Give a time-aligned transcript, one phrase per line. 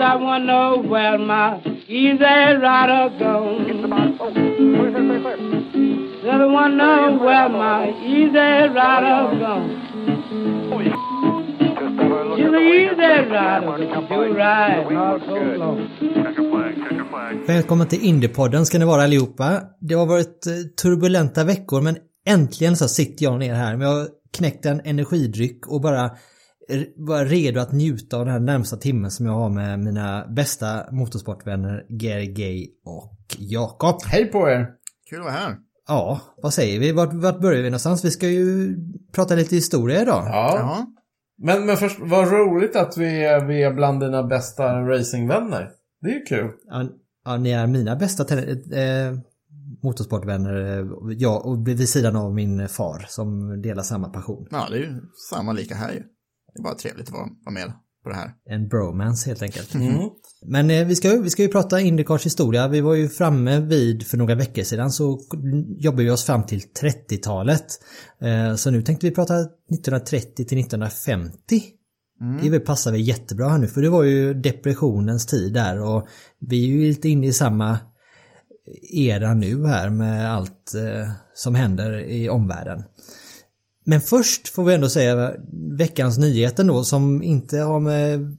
[0.00, 2.24] Said I know where my easy
[2.64, 3.66] rider gone.
[6.22, 9.68] Said I wanna know where my easy rider gone.
[12.36, 13.76] She's an easy rider,
[14.08, 15.88] she'll ride not so long.
[17.46, 19.62] Välkommen till Indiepodden ska ni vara allihopa.
[19.80, 23.76] Det har varit eh, turbulenta veckor men äntligen så sitter jag ner här.
[23.76, 26.10] Men jag har knäckt en energidryck och bara
[27.06, 30.92] bara redo att njuta av den här närmsta timmen som jag har med mina bästa
[30.92, 33.96] motorsportvänner Gary Gay och Jakob.
[34.06, 34.66] Hej på er!
[35.10, 35.56] Kul att vara här.
[35.88, 36.92] Ja, vad säger vi?
[36.92, 38.04] Vart, vart börjar vi någonstans?
[38.04, 38.76] Vi ska ju
[39.12, 40.22] prata lite historia idag.
[40.26, 40.54] Ja.
[40.58, 40.86] Jaha.
[41.42, 45.70] Men, men först, vad roligt att vi är, vi är bland dina bästa racingvänner.
[46.00, 46.50] Det är ju kul.
[46.68, 46.88] Ja,
[47.24, 49.18] ja ni är mina bästa eh,
[49.82, 50.78] motorsportvänner.
[50.80, 54.46] eh, Jag och vid sidan av min far som delar samma passion.
[54.50, 56.02] Ja, det är ju samma lika här ju.
[56.54, 58.32] Det är bara trevligt att vara, vara med på det här.
[58.44, 59.74] En bromance helt enkelt.
[60.46, 62.68] Men eh, vi, ska, vi ska ju prata Indycars historia.
[62.68, 65.20] Vi var ju framme vid, för några veckor sedan så
[65.78, 67.66] jobbade vi oss fram till 30-talet.
[68.20, 71.62] Eh, så nu tänkte vi prata 1930 till 1950.
[72.42, 76.08] Det väl passar väl jättebra här nu för det var ju depressionens tid där och
[76.40, 77.78] vi är ju lite inne i samma
[78.92, 82.84] era nu här med allt eh, som händer i omvärlden.
[83.90, 85.32] Men först får vi ändå säga
[85.78, 88.36] veckans nyheten då som inte har med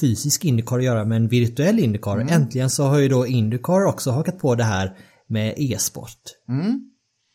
[0.00, 2.18] fysisk Indycar att göra men en virtuell Indycar.
[2.30, 4.96] Äntligen så har ju då Indycar också hakat på det här
[5.28, 6.20] med e-sport.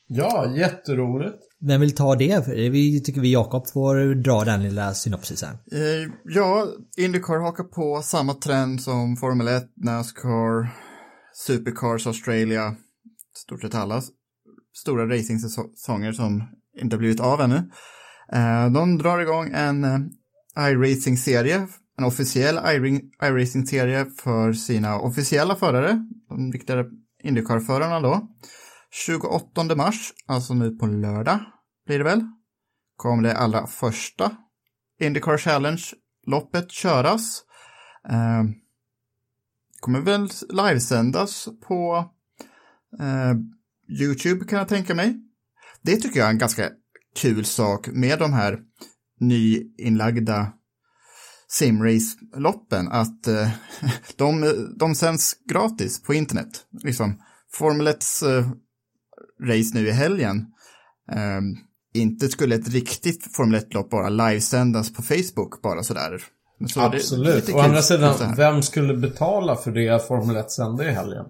[0.07, 1.37] Ja, jätteroligt.
[1.59, 2.47] Vem vill ta det?
[2.47, 5.49] Vi tycker vi Jakob får dra den lilla synopsisen.
[5.71, 6.67] Eh, ja,
[6.97, 10.69] Indycar hakar på samma trend som Formel 1, Nascar,
[11.33, 12.75] Supercars Australia,
[13.35, 14.01] stort sett alla
[14.77, 16.43] stora racingsäsonger som
[16.81, 17.71] inte har blivit av ännu.
[18.33, 19.99] Eh, de drar igång en eh,
[20.57, 21.67] iRacing-serie,
[21.97, 22.59] en officiell
[23.21, 26.85] iRacing-serie för sina officiella förare, de riktiga
[27.23, 28.27] Indycar-förarna då.
[28.91, 31.39] 28 mars, alltså nu på lördag
[31.85, 32.23] blir det väl,
[32.95, 34.31] kommer det allra första
[34.99, 37.43] Indycar Challenge-loppet köras.
[38.09, 38.43] Eh,
[39.79, 42.09] kommer väl livesändas på
[42.99, 43.33] eh,
[44.01, 45.28] YouTube kan jag tänka mig.
[45.83, 46.69] Det tycker jag är en ganska
[47.15, 48.59] kul sak med de här
[49.19, 50.53] nyinlagda
[51.47, 53.49] simrace-loppen, att eh,
[54.15, 56.65] de, de sänds gratis på internet.
[56.83, 57.21] Liksom,
[57.53, 58.47] Formel 1s eh,
[59.47, 60.45] race nu i helgen,
[61.11, 61.41] eh,
[61.93, 66.23] inte skulle ett riktigt Formel 1-lopp bara livesändas på Facebook bara sådär.
[66.67, 67.49] Så Absolut.
[67.49, 71.25] Å andra sidan, vem skulle betala för det Formel 1 sände i helgen?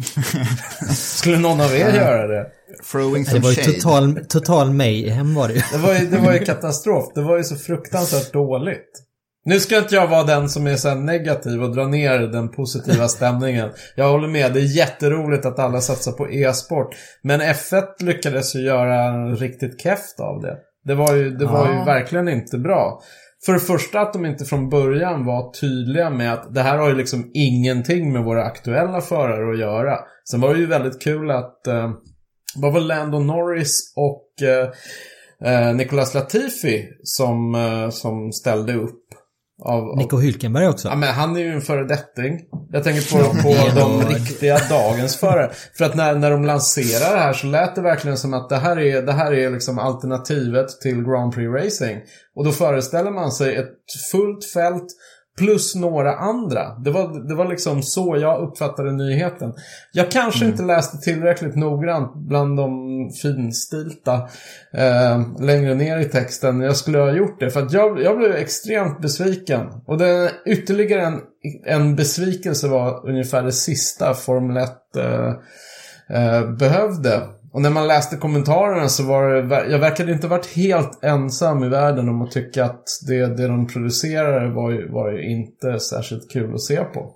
[0.94, 2.46] skulle någon av er göra det?
[2.92, 3.72] Throwing Det some var ju shade.
[3.72, 5.60] total, total mayhem var det ju.
[5.72, 7.12] Det var, ju, det var ju katastrof.
[7.14, 9.02] Det var ju så fruktansvärt dåligt.
[9.44, 13.08] Nu ska inte jag vara den som är så negativ och dra ner den positiva
[13.08, 13.70] stämningen.
[13.96, 16.94] Jag håller med, det är jätteroligt att alla satsar på e-sport.
[17.22, 20.56] Men F1 lyckades ju göra en riktigt keft av det.
[20.84, 21.84] Det var ju, det var ju Ja.
[21.84, 23.02] verkligen inte bra.
[23.46, 26.88] För det första att de inte från början var tydliga med att det här har
[26.88, 29.98] ju liksom ingenting med våra aktuella förare att göra.
[30.30, 31.90] Sen var det ju väldigt kul att eh,
[32.56, 34.68] vad var Lando Norris och eh,
[35.52, 39.02] eh, Nicolas Latifi som, eh, som ställde upp.
[39.64, 40.88] Av, av, Nico Hülkenberg också.
[40.88, 42.40] Ja, men han är ju en föredetting.
[42.72, 45.50] Jag tänker på, på de riktiga dagens förare.
[45.78, 48.56] För att när, när de lanserade det här så lät det verkligen som att det
[48.56, 52.00] här är, det här är liksom alternativet till Grand Prix Racing.
[52.36, 53.70] Och då föreställer man sig ett
[54.12, 54.86] fullt fält
[55.38, 56.78] plus några andra.
[56.78, 59.54] Det var, det var liksom så jag uppfattade nyheten.
[59.92, 62.70] Jag kanske inte läste tillräckligt noggrant bland de
[63.22, 64.14] finstilta
[64.72, 66.60] eh, längre ner i texten.
[66.60, 67.50] Jag skulle ha gjort det.
[67.50, 69.66] För att jag, jag blev extremt besviken.
[69.86, 71.20] Och det, ytterligare en,
[71.66, 75.32] en besvikelse var ungefär det sista Formel 1 eh,
[76.18, 77.20] eh, behövde.
[77.52, 81.68] Och när man läste kommentarerna så var det, jag verkade inte varit helt ensam i
[81.68, 86.30] världen om att tycka att det, det de producerade var ju, var ju inte särskilt
[86.32, 87.14] kul att se på.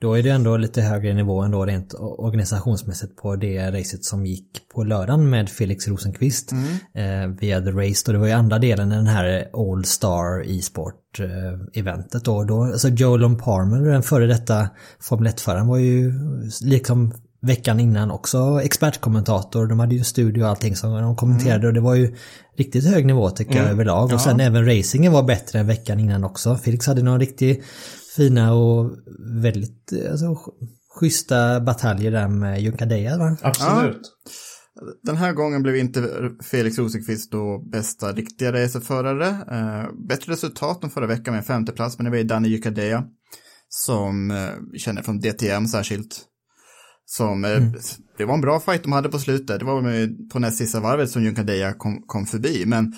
[0.00, 4.68] Då är det ändå lite högre nivå ändå rent organisationsmässigt på det racet som gick
[4.74, 7.30] på lördagen med Felix Rosenqvist Mm.
[7.30, 8.04] eh, via The Race.
[8.06, 12.44] Och det var ju andra delen i den här All Star e-sport eh, eventet då.
[12.44, 14.68] då alltså Joel Palmer, den före detta
[15.00, 16.12] Formel 1-föraren var ju
[16.62, 17.12] liksom
[17.42, 19.66] veckan innan också expertkommentator.
[19.66, 22.16] De hade ju studio och allting som de kommenterade och det var ju
[22.58, 24.12] riktigt hög nivå tycker jag överlag.
[24.12, 26.56] Och sen även racingen var bättre än veckan innan också.
[26.56, 27.64] Felix hade någon riktigt
[28.16, 28.90] fina och
[29.42, 30.52] väldigt alltså, sch-
[31.00, 33.36] schyssta bataljer där med Junkadeja va?
[33.42, 34.00] Absolut.
[35.02, 39.28] Den här gången blev inte Felix Rosenqvist då bästa riktiga racerförare.
[39.28, 43.04] Eh, bättre resultat än förra veckan med en femteplats, men det var ju Danny Yukadeya
[43.68, 46.24] som eh, känner från DTM särskilt.
[47.06, 47.50] Som, eh,
[48.18, 49.58] Det var en bra fight de hade på slutet.
[49.58, 52.66] Det var på näst sista varvet som Yukadeya kom, kom förbi.
[52.66, 52.92] Men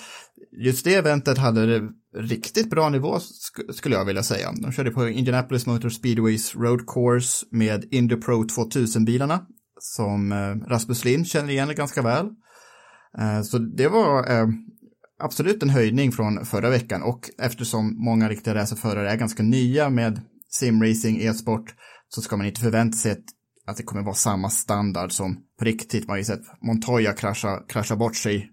[0.65, 4.53] just det eventet hade det riktigt bra nivå sk- skulle jag vilja säga.
[4.63, 9.41] De körde på Indianapolis Motor Speedways Road Course med Indy Pro 2000-bilarna
[9.81, 12.27] som eh, Rasmus Lind känner igen ganska väl.
[13.19, 14.25] Eh, Så det var
[15.23, 20.21] absolut en höjning från förra veckan och eftersom många riktiga racerförare är ganska nya med
[20.51, 21.75] simracing, e-sport
[22.09, 23.25] så ska man inte förvänta sig att,
[23.67, 26.07] att det kommer vara samma standard som på riktigt.
[26.07, 28.51] Man har ju sett Montoya krascha, krascha bort sig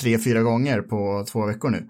[0.00, 1.88] tre, fyra gånger på två veckor nu.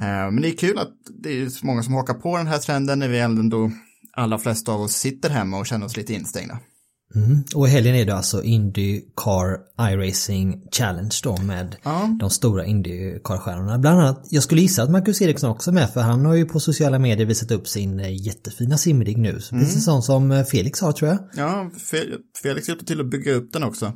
[0.00, 2.58] Eh, Men det är kul att det är så många som hakar på den här
[2.58, 3.70] trenden när vi ändå
[4.12, 6.58] alla flesta av oss sitter hemma och känner oss lite instängda.
[7.14, 7.44] Mm.
[7.54, 9.58] Och i helgen är det alltså Indycar
[9.92, 12.16] iRacing Challenge då med Ja.
[12.20, 13.78] de stora Indycar-stjärnorna.
[13.78, 16.44] Bland annat, jag skulle gissa att Marcus Eriksson också är med för han har ju
[16.44, 19.32] på sociala medier visat upp sin eh, jättefina simrig nu.
[19.50, 21.18] Precis sån som eh, Felix har tror jag.
[21.36, 23.92] Ja, Fe- Felix hjälpte till att bygga upp den också.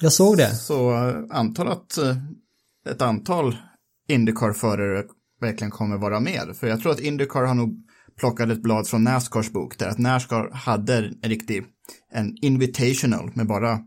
[0.00, 0.54] Jag såg det.
[0.54, 1.98] Så eh, antar att
[2.90, 3.56] ett antal
[4.08, 5.02] Indycar-förare
[5.40, 6.56] verkligen kommer vara med.
[6.60, 7.82] För jag tror att Indycar har nog
[8.20, 11.64] plockat ett blad från Nascars bok där att Nascar hade en riktig
[12.12, 13.80] en invitational med bara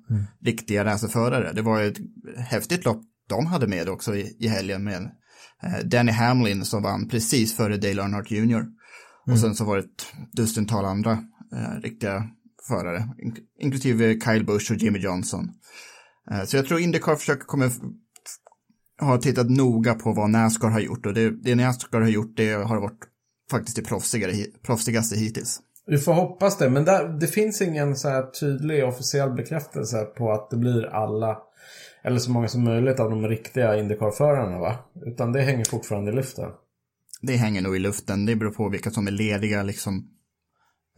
[0.46, 1.54] riktiga racerförare.
[1.54, 1.98] Det var ett
[2.38, 5.12] häftigt lopp de hade med också i, i helgen med
[5.64, 8.66] eh, Danny Hamlin som vann precis före Dale Earnhardt Jr.
[9.26, 11.12] Och sen så var det ett dussintal andra
[11.54, 12.24] eh, riktiga
[12.68, 15.50] förare, ink- inklusive Kyle Busch och Jimmy Johnson.
[16.32, 17.74] Eh, Så jag tror Indycar försöker kommer f-
[19.02, 22.52] har tittat noga på vad Nascar har gjort och det, det Nascar har gjort det
[22.54, 23.00] har varit
[23.52, 25.60] faktiskt det proffsigare, proffsigaste hittills.
[25.90, 30.32] Vi får hoppas det, men där, det finns ingen så här tydlig officiell bekräftelse på
[30.32, 31.38] att det blir alla,
[32.04, 34.76] eller så många som möjligt av de riktiga Indycar-förarna va?
[35.06, 36.50] Utan det hänger fortfarande i luften.
[37.22, 40.10] Det hänger nog i luften, det beror på vilka som är lediga liksom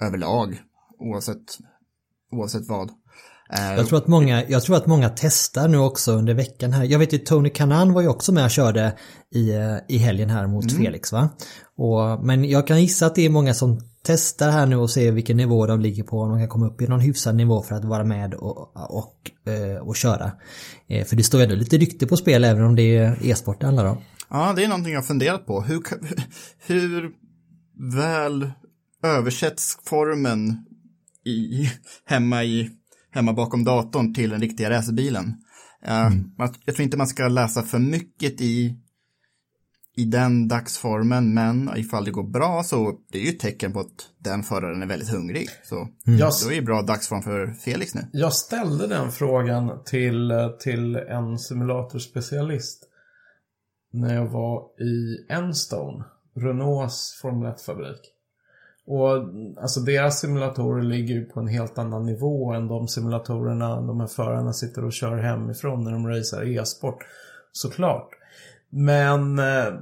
[0.01, 0.61] överlag,
[0.99, 1.57] oavsett,
[2.31, 2.89] oavsett vad.
[3.53, 6.83] Eh, Jag tror, att många, jag tror att många testar nu också under veckan här.
[6.83, 8.97] Jag vet ju Tony Kanan var ju också med och körde
[9.31, 11.29] i, eh, i helgen här mot Felix va?
[11.77, 15.12] Och, men jag kan gissa att det är många som testar här nu och ser
[15.12, 16.19] vilken nivå de ligger på.
[16.21, 19.31] Om de kan komma upp i någon hyfsad nivå för att vara med och, och,
[19.53, 20.31] eh, och köra.
[20.88, 23.59] Eh, För det står ju ändå lite rykte på spel även om det är e-sport
[23.59, 23.98] det handlar om.
[24.30, 25.62] Ja, det är någonting jag funderat på.
[25.62, 25.81] Hur,
[26.68, 27.12] hur
[27.95, 28.51] väl
[29.03, 30.65] översätts formen
[31.25, 31.69] i,
[32.06, 32.69] hemma, i,
[33.12, 35.33] hemma bakom datorn till den riktiga racerbilen?
[35.86, 38.75] Eh, man- Jag tror inte man ska läsa för mycket i,
[39.95, 43.80] i den dagsformen, men ifall det går bra så det är ju ett tecken på
[43.80, 45.48] att den föraren är väldigt hungrig.
[45.64, 48.02] Så Jag, då är det bra dagsform för Felix nu.
[48.14, 52.88] jag ställde den frågan till, till en simulatorspecialist
[53.94, 56.04] när jag var i Enstone,
[56.36, 58.00] Renaults Formel 1-fabrik.
[58.86, 59.12] Och
[59.62, 64.07] alltså deras simulatorer ligger ju på en helt annan nivå än de simulatorerna de här
[64.07, 67.06] förarna sitter och kör hemifrån när de racear e-sport.
[67.52, 68.10] Såklart.
[68.71, 69.73] Men eh,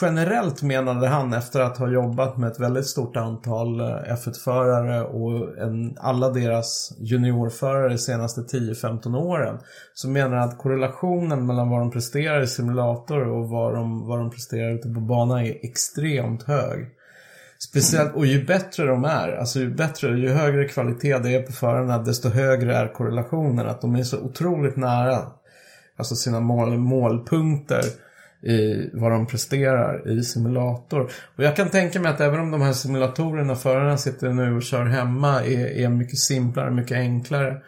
[0.00, 5.58] generellt menade han efter att ha jobbat med ett väldigt stort antal eh, F1-förare och
[5.58, 9.58] en, alla deras juniorförare de senaste 10-15 åren.
[9.94, 14.18] Så menar han att korrelationen mellan vad de presterar i simulator och vad de, vad
[14.18, 16.88] de presterar ute på banan är extremt hög.
[17.68, 21.52] Speciellt, och ju bättre de är, alltså ju bättre, ju högre kvalitet det är på
[21.52, 23.66] förarna, desto högre är korrelationen.
[23.66, 25.32] Att de är så otroligt nära,
[25.96, 27.82] alltså sina mål, målpunkter
[28.42, 31.10] i vad de presterar i simulator.
[31.36, 34.62] Och jag kan tänka mig att även om de här simulatorerna förarna sitter nu och
[34.62, 37.62] kör hemma är, är mycket simplare, mycket enklare.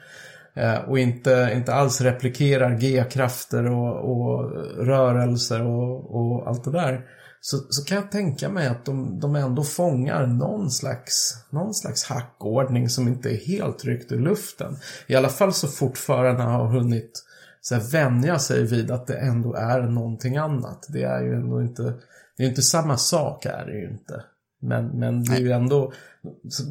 [0.57, 4.51] Eh, och inte, inte alls replikerar G-krafter och, och
[4.87, 7.01] rörelser och, och allt det där.
[7.41, 12.05] så, så kan jag tänka mig att de, de ändå fångar någon slags, någon slags
[12.05, 14.77] hackordning som inte är helt ryckt ur luften.
[15.07, 17.25] I alla fall så fort förarna har hunnit
[17.67, 20.87] så här, vänja sig vid att det ändå är någonting annat.
[20.89, 21.95] Det är ju ändå inte,
[22.37, 24.25] det är inte samma sak är det ju inte.
[24.61, 25.93] Men, men det är ju ändå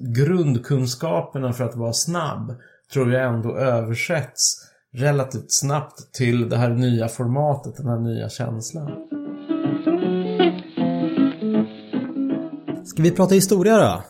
[0.01, 2.55] grundkunskaperna för att vara snabb
[2.93, 8.91] tror jag ändå översätts relativt snabbt till det här nya formatet, den här nya känslan.
[12.85, 14.03] Ska vi prata historia då?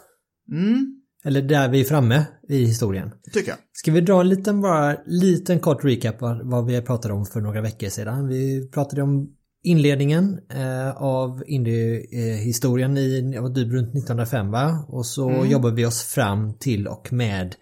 [0.55, 3.11] Mm, Eller där vi är framme i historien.
[3.33, 3.57] tycker jag.
[3.73, 7.41] Ska vi dra en liten, bara liten kort recap vad, vad vi pratade om för
[7.41, 8.27] några veckor sedan.
[8.27, 14.85] Vi pratade om inledningen eh, av indie-historien i typ runt 1905 va?
[14.87, 17.55] Och så jobbar vi oss fram till och med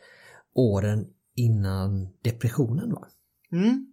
[0.55, 1.05] åren
[1.35, 3.07] innan depressionen va?
[3.51, 3.87] Mm.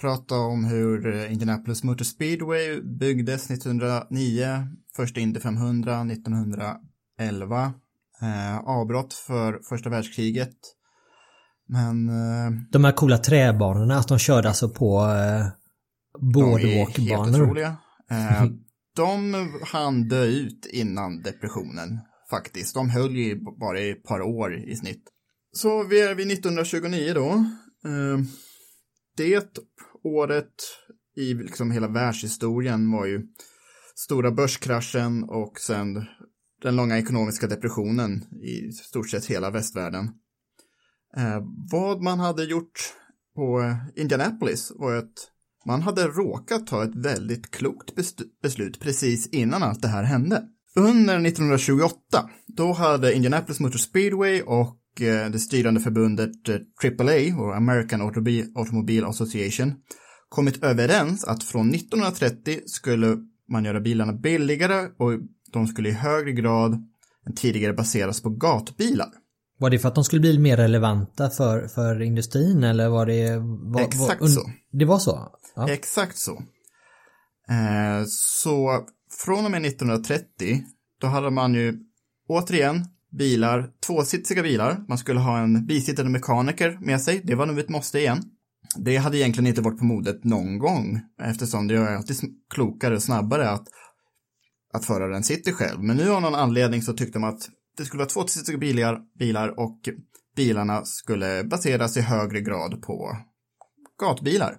[0.00, 7.74] Prata om hur eh, Indianapolis Motor Speedway byggdes 1909, första Indy 500 1911,
[8.22, 10.56] eh, avbrott för första världskriget.
[11.68, 15.46] Men eh, De här coola träbanorna, att de körde alltså på eh,
[16.32, 17.58] de är helt boardwalkbanor.
[18.10, 18.44] Eh,
[18.96, 22.74] de hann dö ut innan depressionen faktiskt.
[22.74, 25.04] De höll ju bara i ett par år i snitt.
[25.52, 27.28] Så vi är vid 1929 då.
[27.90, 28.18] Eh,
[29.16, 29.58] det
[30.04, 30.54] året
[31.16, 33.22] i liksom hela världshistorien var ju
[33.94, 36.06] stora börskraschen och sen
[36.64, 40.04] den långa ekonomiska depressionen i stort sett hela västvärlden.
[41.16, 42.92] Eh, vad man hade gjort
[43.36, 45.30] på eh, Indianapolis var att
[45.66, 47.94] man hade råkat ta ett väldigt klokt
[48.42, 50.42] beslut precis innan allt det här hände.
[50.76, 56.54] Under 1928, då hade Indianapolis Motor Speedway och eh, det styrande förbundet eh,
[56.84, 59.74] AAA, och American Autobi- Automobile Association,
[60.28, 63.18] kommit överens att från 1930 skulle
[63.48, 65.12] man göra bilarna billigare och
[65.54, 66.72] de skulle i högre grad
[67.26, 69.08] än tidigare baseras på gatbilar.
[69.58, 73.36] Var det för att de skulle bli mer relevanta för, för industrin eller var det...
[73.72, 74.50] Var, Exakt var, så.
[74.72, 75.28] Det var så?
[75.56, 75.70] Ja.
[75.70, 76.32] Exakt så.
[77.48, 78.84] Eh, så
[79.24, 80.62] från och med 1930,
[81.00, 81.78] då hade man ju
[82.28, 82.84] återigen
[83.18, 84.84] bilar, tvåsitsiga bilar.
[84.88, 87.20] Man skulle ha en bisittande mekaniker med sig.
[87.24, 88.22] Det var nog ett måste igen.
[88.76, 92.16] Det hade egentligen inte varit på modet någon gång eftersom det är alltid
[92.54, 93.68] klokare och snabbare att,
[94.74, 95.82] att föraren sitter själv.
[95.82, 99.60] Men nu av någon anledning så tyckte de att det skulle vara tvåsitsiga bilar, bilar
[99.60, 99.78] och
[100.36, 103.16] bilarna skulle baseras i högre grad på
[104.00, 104.56] gatbilar.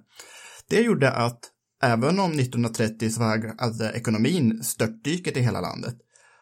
[0.69, 1.39] Det gjorde att
[1.83, 5.95] även om 1930 så var ekonomin störtdyket i hela landet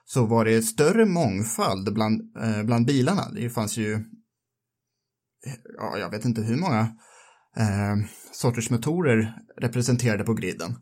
[0.05, 3.29] så var det större mångfald bland, eh, bland bilarna.
[3.35, 4.03] Det fanns ju,
[5.77, 6.79] ja, jag vet inte hur många
[7.57, 7.95] eh,
[8.31, 10.75] sorters motorer representerade på griden.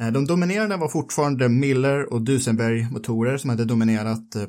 [0.00, 4.42] Eh, de dominerande var fortfarande Miller och Duesenberg-motorer som hade dominerat eh,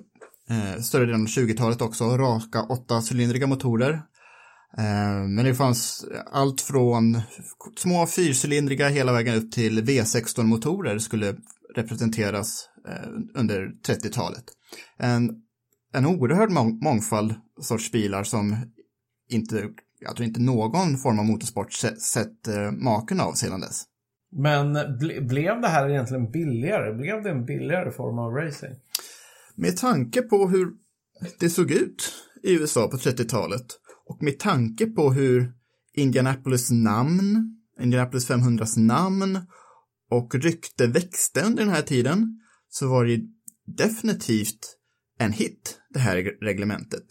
[0.49, 3.93] eh större delen av 20-talet också, raka åttacylindriga motorer.
[4.77, 7.21] Eh, Men det fanns allt från
[7.77, 11.35] små fyrcylindriga hela vägen upp till V16-motorer skulle
[11.75, 14.43] representeras eh, under 30-talet.
[14.97, 15.29] En,
[15.93, 18.55] en oerhörd mång- mångfald sorts bilar som
[19.29, 23.83] inte, jag tror inte någon form av motorsport sett, sett eh, maken av sedan dess.
[24.31, 26.93] Men ble, blev det här egentligen billigare?
[26.93, 28.75] Blev det en billigare form av racing?
[29.55, 30.67] Med tanke på hur
[31.39, 32.13] det såg ut
[32.43, 33.65] i USA på 30-talet
[34.05, 35.53] och med tanke på hur
[35.93, 39.39] Indianapolis namn, Indianapolis 500s namn
[40.11, 42.39] och rykte växte under den här tiden
[42.69, 43.21] så var det
[43.65, 44.77] definitivt
[45.19, 47.03] en hit, det här reglementet.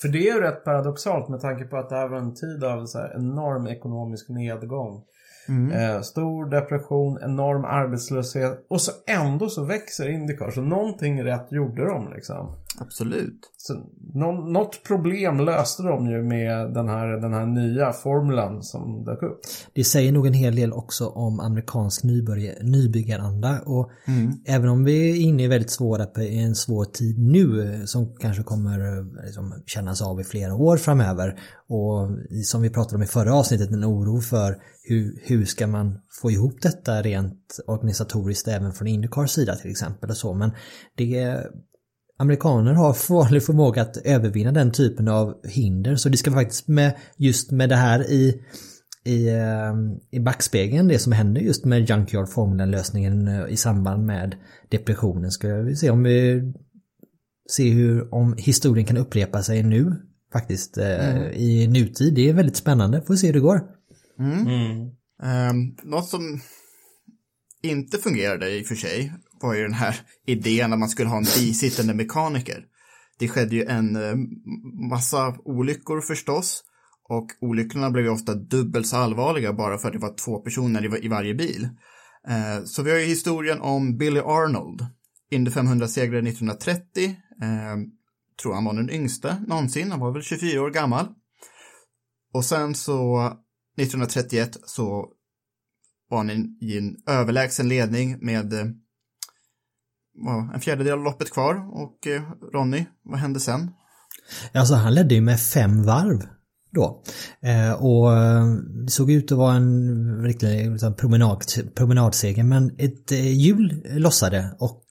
[0.00, 2.64] För det är ju rätt paradoxalt med tanke på att det här var en tid
[2.64, 5.04] av så enorm ekonomisk nedgång.
[5.48, 5.72] Mm.
[5.72, 10.50] Eh, stor depression, enorm arbetslöshet och så ändå så växer Indycar.
[10.50, 12.56] Så någonting rätt gjorde de liksom.
[12.78, 13.52] Absolut.
[13.56, 13.74] Så
[14.14, 19.22] nå- något problem löste de ju med den här, den här nya formulan som dök
[19.22, 19.40] upp.
[19.72, 23.90] Det säger nog en hel del också om amerikansk nybörja- nybyggaranda och
[24.46, 28.42] även om vi är inne i väldigt svåra, i en svår tid nu som kanske
[28.42, 32.08] kommer liksom, kännas av i flera år framöver och
[32.44, 36.30] som vi pratade om i förra avsnittet en oro för hur, hur ska man få
[36.30, 40.50] ihop detta rent organisatoriskt även från Indycars sida till exempel och så men
[40.96, 41.44] det
[42.18, 46.96] Amerikaner har farlig förmåga att övervinna den typen av hinder så det ska faktiskt med
[47.16, 48.40] just med det här i
[49.06, 49.74] i, eh,
[50.10, 54.36] i backspegeln det som händer just med Junkyard formulan-lösningen eh, i samband med
[54.68, 56.52] depressionen ska vi se om vi
[57.50, 59.92] se hur om historien kan upprepa sig nu
[60.32, 62.14] faktiskt eh, i nutid.
[62.14, 63.02] Det är väldigt spännande.
[63.02, 63.60] Får se hur det går.
[65.22, 66.40] Um, något som
[67.62, 71.16] inte fungerade i och för sig var ju den här idén att man skulle ha
[71.16, 72.64] en bisittande mekaniker.
[73.18, 74.14] Det skedde ju en eh,
[74.90, 76.64] massa olyckor förstås
[77.08, 81.04] och olyckorna blev ju ofta dubbelt så allvarliga bara för att det var två personer
[81.04, 81.68] i, varje bil.
[82.28, 84.86] Eh, så vi har ju historien om Billy Arnold,
[85.30, 87.16] Indy 500-segrare 1930.
[88.42, 91.06] Tror han var den yngste någonsin, han var väl 24 år gammal.
[92.32, 93.26] Och sen så
[93.76, 95.08] 1931 så
[96.10, 98.66] var han i en överlägsen ledning med eh,
[100.54, 103.70] en fjärdedel av loppet kvar och eh, Ronny, vad hände sen?
[104.52, 106.22] Alltså han ledde ju med fem varv
[106.72, 107.02] då.
[107.42, 108.10] Eh, och
[108.84, 111.44] det såg ut att vara en riktig liksom, promenad,
[111.74, 114.84] promenadseger men ett hjul lossade och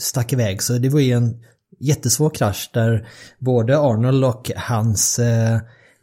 [0.00, 1.44] stack iväg så det var ju en
[1.80, 5.20] jättesvår krasch där både Arnold och hans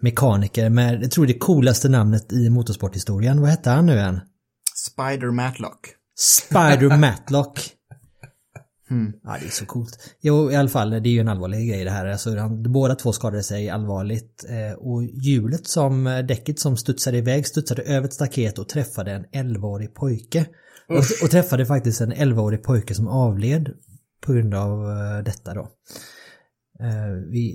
[0.02, 4.20] mekaniker med, jag tror det coolaste namnet i motorsporthistorien, vad hette han nu än?
[4.76, 5.80] Spider Matlock.
[6.16, 7.77] Spider Matlock.
[8.90, 9.14] Mm.
[9.24, 10.16] Ja, det är så coolt.
[10.22, 12.06] Jo, i alla fall, det är ju en allvarlig grej det här.
[12.06, 14.46] Alltså, han, båda två skadade sig allvarligt.
[14.50, 19.12] Eh, och hjulet som, eh, däcket som studsade iväg studsade över ett staket och träffade
[19.12, 20.46] en 11-årig pojke.
[20.90, 23.74] Och, och, träffade faktiskt en 11-årig pojke som avled
[24.22, 25.70] på grund av eh, detta då.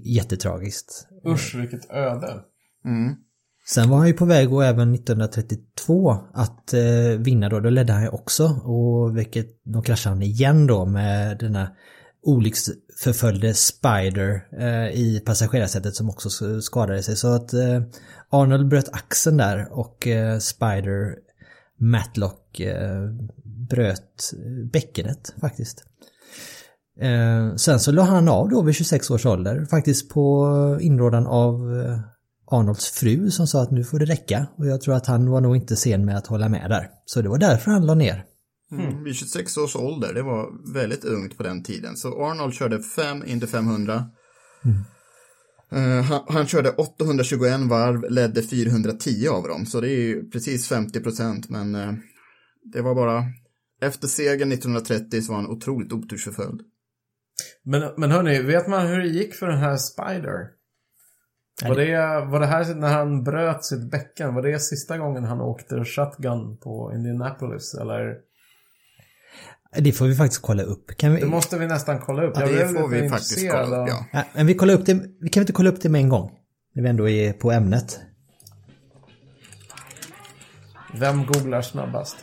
[0.05, 1.09] Jättetragiskt.
[1.27, 2.41] Usch, vilket öde.
[2.85, 3.15] Mm.
[3.65, 7.93] Sen var han ju på väg och även 1932 att eh, vinna då, då ledde
[7.93, 11.69] han ju också och vilket, då kraschade han igen då med denna
[12.23, 17.83] olycksförföljde Spider eh, i passagerarsätet som också skadade sig så att eh,
[18.31, 21.17] Arnold bröt axeln där och eh, Spider
[21.79, 23.09] Matlock eh,
[23.71, 24.33] bröt
[24.73, 25.85] bäckenet faktiskt.
[27.01, 31.81] Eh, sen så la han av då vid 26 års ålder faktiskt på inrådan av
[31.81, 31.99] eh,
[32.53, 35.41] Arnolds fru som sa att nu får det räcka och jag tror att han var
[35.41, 36.89] nog inte sen med att hålla med där.
[37.05, 38.25] Så det var därför han la ner.
[38.73, 39.05] Mm.
[39.05, 41.97] Vid 26 års ålder, det var väldigt ungt på den tiden.
[41.97, 44.05] Så Arnold körde 5 Indy 500.
[44.65, 44.77] Mm.
[45.73, 49.67] Uh, han, han, körde 821 varv, ledde 410 av dem.
[49.67, 51.49] Så det är ju precis 50 procent.
[51.49, 51.95] Men uh,
[52.73, 53.25] det var bara...
[53.81, 56.61] Efter segern 1930 så var han otroligt otursförföljd.
[57.65, 60.62] Men, men hörni, vet man hur det gick för den här Spider?
[61.69, 64.35] Var det, var det här när han bröt sitt bäcken?
[64.35, 67.75] Var det sista gången han åkte shotgun på Indianapolis?
[67.75, 68.17] Eller?
[69.77, 70.97] Det får vi faktiskt kolla upp.
[70.97, 71.21] Kan vi...
[71.21, 72.33] Det måste vi nästan kolla upp.
[72.37, 74.05] Ja, det får vi faktiskt kolla upp, ja.
[74.13, 74.25] ja.
[74.33, 75.03] Men vi kollar upp det.
[75.21, 76.31] Vi kan inte kolla upp det med en gång?
[76.75, 78.01] När vi ändå är på ämnet.
[80.95, 82.17] Vem googlar snabbast?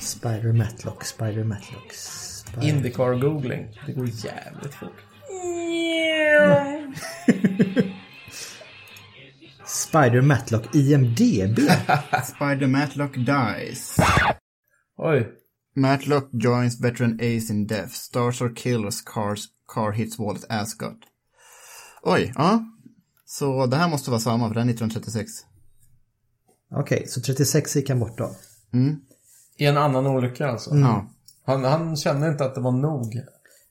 [0.00, 1.92] Spider Matlock, Spider Matlock.
[1.92, 2.68] Spider...
[2.68, 3.78] Indycar googling.
[3.86, 5.04] Det går jävligt fort.
[9.94, 11.58] Spider Matlock IMDB.
[12.24, 13.96] Spider Matlock dies.
[14.96, 15.28] Oj.
[15.76, 17.92] Matlock joins veteran Ace in death.
[17.92, 20.96] Stars or killers cars, car hits wall at Ascot.
[22.02, 22.64] Oj, ja.
[23.24, 25.30] Så det här måste vara samma för den 1936.
[26.70, 28.30] Okej, okay, så 36 gick han bort då?
[28.72, 28.96] Mm.
[29.56, 30.70] I en annan olycka alltså?
[30.70, 30.82] Mm.
[30.82, 31.10] Ja.
[31.46, 33.20] Han, han kände inte att det var nog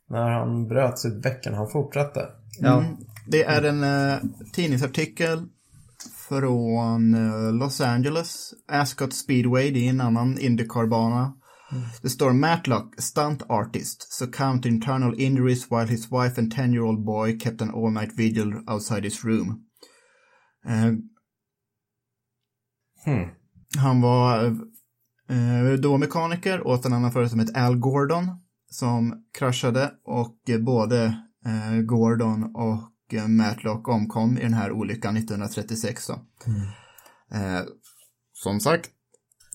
[0.09, 1.53] när han bröt sitt bäcken.
[1.53, 2.29] Han fortsatte.
[2.59, 2.79] Ja.
[2.79, 2.97] Mm.
[3.27, 5.47] Det är en uh, tidningsartikel
[6.29, 8.53] från uh, Los Angeles.
[8.67, 11.33] Ascot Speedway, det är en annan Indycar-bana.
[11.71, 11.83] Mm.
[12.01, 17.39] Det står Matlock, stunt artist, succumbed to internal injuries while his wife and 10-year-old boy
[17.39, 19.65] kept an all-night vigil outside his room.
[20.69, 20.93] Uh,
[23.05, 23.29] hmm.
[23.77, 24.45] Han var
[25.31, 28.27] uh, då mekaniker åt en annan förare som hette Al Gordon
[28.69, 31.05] som kraschade och både
[31.47, 36.07] uh, Gordon och och Matlock omkom i den här olyckan 1936.
[36.07, 36.19] Då.
[36.47, 36.61] Mm.
[37.33, 37.63] Eh,
[38.33, 38.89] som sagt.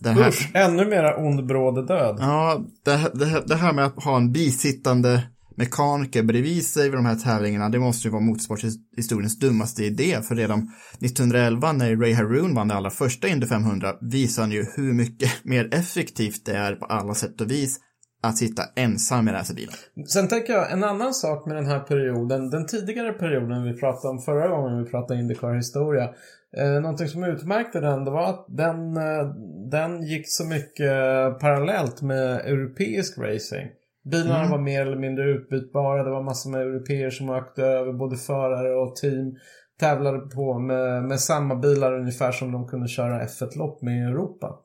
[0.01, 0.29] Det här...
[0.29, 2.17] Usch, ännu mera ond bråde död.
[2.19, 5.23] Ja, det, det, det, här med att ha en bisittande
[5.57, 10.21] mekaniker bredvid sig vid de här tävlingarna, det måste ju vara motorsporthistoriens dummaste idé.
[10.29, 14.67] För redan 1911 när Ray Haroon vann det allra första Indy 500 visade han ju
[14.77, 17.81] hur mycket mer effektivt det är på alla sätt och vis
[18.21, 19.75] att sitta ensam i racerbilen.
[20.07, 24.09] Sen tänker jag en annan sak med den här perioden, den tidigare perioden vi pratade
[24.09, 26.11] om förra gången vi pratade Indycar historia.
[26.57, 29.29] Eh, någonting som utmärkte den, det var att den, eh,
[29.71, 30.93] den gick så mycket
[31.41, 33.71] parallellt med europeisk racing.
[34.11, 34.51] Bilarna mm.
[34.51, 38.75] var mer eller mindre utbytbara, det var massor med europeer som åkte över, både förare
[38.75, 39.37] och team.
[39.81, 44.59] Tävlade på med, med samma bilar ungefär som de kunde köra F1-lopp med i Europa.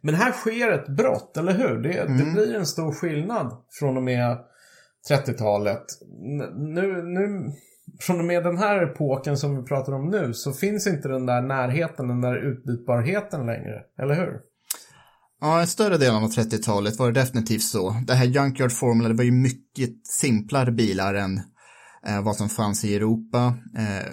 [0.00, 1.78] Men här sker ett brott, eller hur?
[1.82, 2.18] Det, mm.
[2.18, 4.38] det blir en stor skillnad från och med
[5.10, 5.84] 30-talet.
[6.54, 7.50] Nu, nu,
[8.00, 11.26] från och med den här epoken som vi pratar om nu så finns inte den
[11.26, 13.82] där närheten, den där utbytbarheten längre.
[14.02, 14.40] Eller hur?
[15.40, 17.96] Ja, en större del av 30-talet var det definitivt så.
[18.06, 21.40] Det här Junkyard Formula, det var ju mycket simplare bilar än
[22.06, 23.54] eh, vad som fanns i Europa.
[23.78, 24.12] Eh,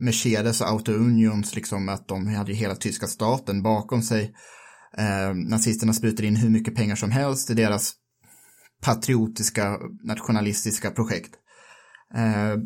[0.00, 4.34] Mercedes och Auto Unions, liksom att de hade ju hela tyska staten bakom sig.
[4.98, 7.94] Eh, nazisterna sprutade in hur mycket pengar som helst i deras
[8.82, 11.34] patriotiska, nationalistiska projekt.
[12.14, 12.56] Eh,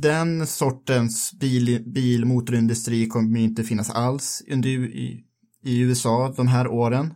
[0.00, 5.24] den sortens bil, bilmotorindustri kommer inte finnas alls under, i,
[5.64, 7.14] i USA de här åren.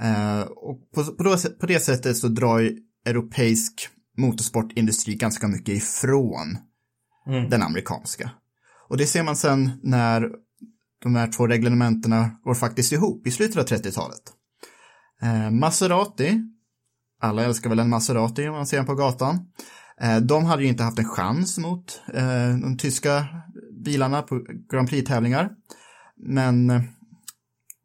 [0.00, 6.58] Eh, och på, på, på det sättet så drar ju europeisk motorsportindustri ganska mycket ifrån
[7.26, 7.50] mm.
[7.50, 8.30] den amerikanska.
[8.88, 10.30] Och det ser man sen när
[11.02, 14.22] de här två reglementena går faktiskt ihop i slutet av 30-talet.
[15.22, 16.40] Eh, Maserati,
[17.20, 19.38] alla älskar väl en Maserati om man ser den på gatan.
[20.00, 23.26] Eh, de hade ju inte haft en chans mot eh, de tyska
[23.84, 24.40] bilarna på
[24.72, 25.50] Grand Prix-tävlingar.
[26.16, 26.82] Men eh,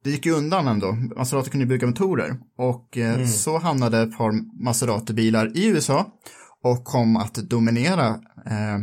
[0.03, 0.97] det gick ju undan ändå.
[1.17, 3.27] Maserati kunde bygga motorer och eh, mm.
[3.27, 4.31] så hamnade ett par
[4.63, 6.05] Maserati-bilar i USA
[6.63, 8.07] och kom att dominera
[8.45, 8.77] eh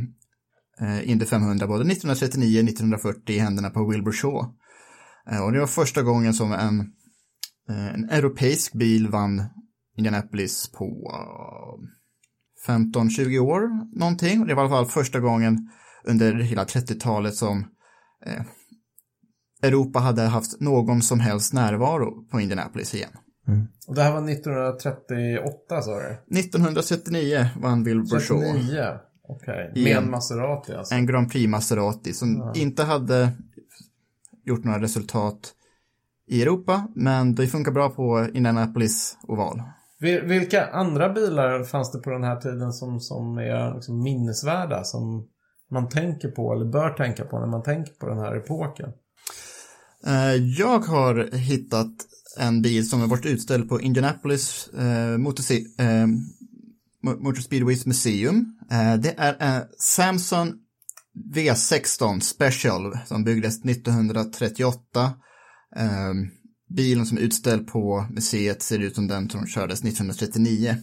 [1.05, 4.47] Indy 500 både 1939 och 1940 i händerna på Wilbur Shaw.
[5.31, 6.81] Eh, och det var första gången som en,
[7.69, 9.43] eh, en europeisk bil vann
[9.97, 11.13] Indianapolis på
[12.67, 14.47] 15-20 år någonting.
[14.47, 15.71] Det var i alla fall första gången
[16.05, 17.67] under hela 30-talet som
[19.63, 23.11] Europa hade haft någon som helst närvaro på Indianapolis igen.
[23.49, 23.67] Mm.
[23.87, 26.39] Och det här var 1938 sa du?
[26.39, 28.53] 1939 vann Wilbur Shaw.
[28.53, 29.71] 39, okej.
[29.71, 29.85] Okay.
[29.85, 30.95] Med en Maserati alltså?
[30.95, 32.53] En Grand Prix Maserati som ja.
[32.55, 33.33] inte hade
[34.45, 35.55] gjort några resultat
[36.27, 39.63] i Europa, men det funkar bra på Indianapolis oval.
[40.01, 45.29] Vilka andra bilar fanns det på den här tiden som, som är liksom minnesvärda, som
[45.71, 48.93] man tänker på eller bör tänka på när man tänker på den här epoken?
[50.07, 51.93] Eh, jag har hittat
[52.39, 56.07] en bil som har varit utställd på Indianapolis eh, eh,
[57.05, 58.59] Motor Speedways Museum.
[58.71, 60.55] Eh, det är en Samson
[61.35, 65.13] V16 Special som byggdes 1938.
[65.77, 66.31] Ehm,
[66.75, 70.77] bilen som är utställd på museet ser ut som den som kördes 1939.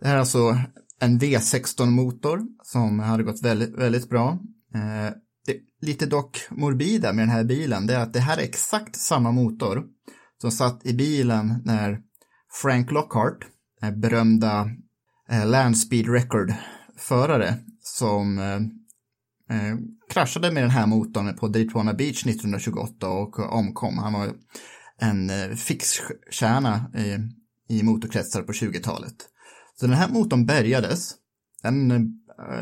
[0.00, 0.58] Det här är alltså
[1.00, 4.38] en V16-motor som hade gått väldigt, väldigt bra.
[4.74, 5.12] Eh,
[5.46, 8.96] det lite dock morbida med den här bilen det är att det här är exakt
[8.96, 9.84] samma motor
[10.40, 12.00] som satt i bilen när
[12.62, 13.46] Frank Lockhart,
[13.80, 14.70] den berömda
[15.30, 18.54] Eh, Land Speed Record-förare som eh,
[19.56, 19.76] eh,
[20.10, 23.98] kraschade med den här motorn på Daytona Beach 1928 och omkom.
[23.98, 24.32] Han var
[24.98, 27.18] en eh, fixkärna i,
[27.74, 29.14] i motorkretsar på 20-talet.
[29.80, 31.14] Så den här motorn bärgades.
[31.62, 32.00] Den eh,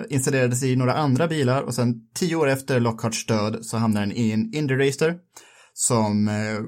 [0.08, 4.16] installerades i några andra bilar och sen tio år efter Lockharts död så hamnade den
[4.16, 5.18] i en Indy Racer
[5.72, 6.60] som eh,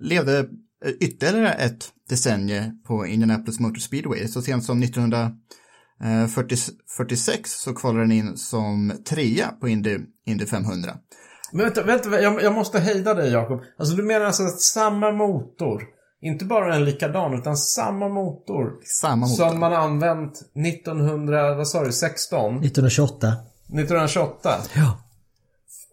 [0.00, 0.48] levde
[1.00, 4.28] ytterligare ett decennium på Indianapolis Motor Speedway.
[4.28, 10.92] Så sent som 1946 så kvalade den in som trea på Indy, Indy 500.
[11.52, 13.60] Men vänta, vänta jag, jag måste hejda dig Jakob.
[13.78, 15.82] Alltså du menar alltså att samma motor
[16.22, 18.72] inte bara en likadan utan samma motor.
[18.84, 19.34] Samma motor.
[19.34, 22.56] Som man använt 1900, vad sa du, 16?
[22.56, 23.26] 1928.
[23.68, 24.50] 1928.
[24.74, 24.98] Ja.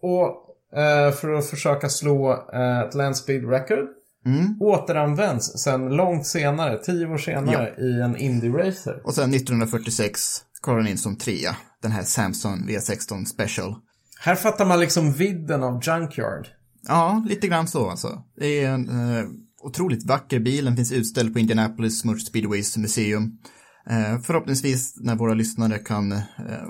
[0.02, 3.88] Och eh, för att försöka slå eh, ett Landspeed record.
[4.26, 4.56] Mm.
[4.60, 7.84] Återanvänds sen långt senare, tio år senare, ja.
[7.84, 9.00] i en Indy Racer.
[9.04, 10.20] Och sen 1946
[10.60, 11.56] kom den in som trea.
[11.82, 13.74] Den här Samsung V16 Special.
[14.20, 16.48] Här fattar man liksom vidden av Junkyard.
[16.88, 18.22] Ja, lite grann så alltså.
[18.36, 18.88] Det är en...
[18.88, 19.24] Eh
[19.62, 20.64] otroligt vacker bil.
[20.64, 23.38] Den finns utställd på Indianapolis Motor Speedways museum.
[23.86, 26.18] Eh, förhoppningsvis när våra lyssnare kan eh,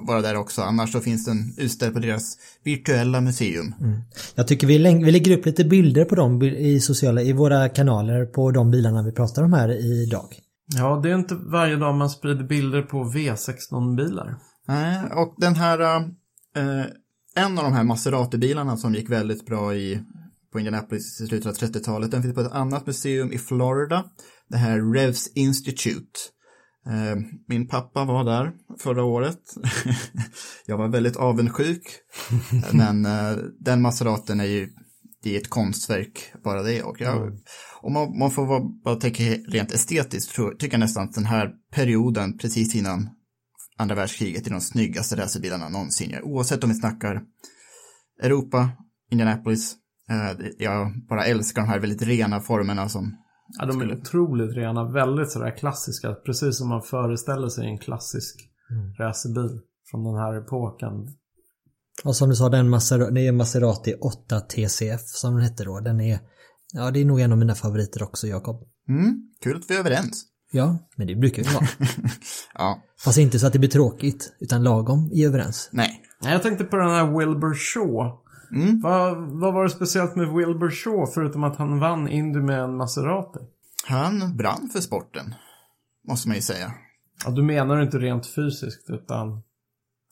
[0.06, 0.62] vara där också.
[0.62, 3.74] Annars så finns den utställd på deras virtuella museum.
[3.80, 4.00] Mm.
[4.34, 8.26] Jag tycker vi, vi lägger upp lite bilder på dem i, sociala, i våra kanaler
[8.26, 9.68] på de bilarna vi pratar om här
[10.02, 10.28] idag.
[10.76, 14.36] Ja, det är inte varje dag man sprider bilder på V16-bilar.
[14.68, 15.80] Nej, och den här...
[16.56, 16.84] Eh,
[17.34, 20.00] en av de här Maserati-bilarna som gick väldigt bra i
[20.52, 22.10] på Indianapolis i slutet av 30-talet.
[22.10, 24.04] Den finns på ett annat museum i Florida.
[24.48, 26.20] Det här Revs Institute.
[26.86, 27.16] Eh,
[27.48, 29.40] min pappa var där förra året.
[30.66, 31.82] Jag var väldigt avundsjuk.
[32.72, 34.68] Men eh, den Maseraten är ju
[35.22, 36.82] det är ett konstverk bara det.
[36.82, 37.38] Och jag, mm.
[37.80, 41.50] om man, man får bara tänka rent estetiskt tror, tycker jag nästan att den här
[41.72, 43.10] perioden precis innan
[43.76, 46.18] andra världskriget är de snyggaste racerbilarna någonsin.
[46.22, 47.22] Oavsett om vi snackar
[48.22, 48.70] Europa,
[49.10, 49.76] Indianapolis,
[50.10, 53.16] Eh, jag bara älskar de här väldigt rena formerna som...
[53.58, 54.92] Ja, de är otroligt rena.
[54.92, 56.14] Väldigt sådär klassiska.
[56.14, 58.36] Precis som man föreställer sig en klassisk
[58.70, 58.94] mm.
[58.94, 59.60] racerbil
[59.90, 60.92] från den här epoken.
[62.04, 65.80] Och som du sa, den Maserati, det är Maserati 8 TCF som den hette då.
[65.80, 66.18] Den är
[66.72, 68.62] Ja, det är nog en av mina favoriter också, Jakob.
[68.88, 70.26] Mm, kul att vi är överens.
[70.52, 71.66] Ja, men det brukar vi vara.
[72.54, 75.68] Ja, Fast inte så att det blir tråkigt, utan lagom i överens.
[75.72, 76.02] nej.
[76.22, 78.18] Nej, Jag tänkte på den här Wilbur Shaw.
[78.82, 82.76] Vad, vad var det speciellt med Wilbur Shaw förutom att han vann Indy med en
[82.76, 83.38] Maserati?
[83.86, 85.34] Han brann för sporten,
[86.08, 86.72] måste man ju säga.
[87.24, 89.42] Ja, du menar inte rent fysiskt utan...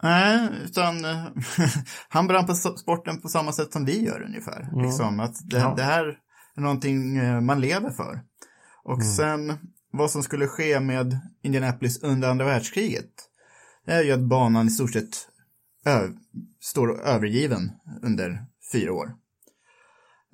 [0.03, 0.94] Nej, utan
[2.09, 4.68] han brann på sporten på samma sätt som vi gör ungefär.
[4.83, 5.74] Liksom, att det, Ja.
[5.77, 6.18] det här
[6.57, 8.20] är någonting eh, man lever för.
[8.85, 9.59] Och sen
[9.92, 13.11] vad som skulle ske med Indianapolis under andra världskriget
[13.87, 15.29] det är ju att banan i stort sett
[16.60, 17.70] står övergiven
[18.02, 19.14] under fyra år.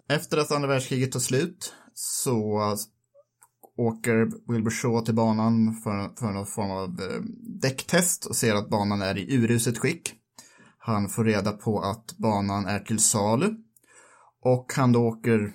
[0.09, 2.61] Efter att andra världskriget tar slut så
[3.77, 7.21] åker Wilbur Shaw till banan för, för någon form av eh,
[7.61, 10.15] däcktest och ser att banan är i uruset skick.
[10.79, 13.55] Han får reda på att banan är till salu
[14.43, 15.53] och han då åker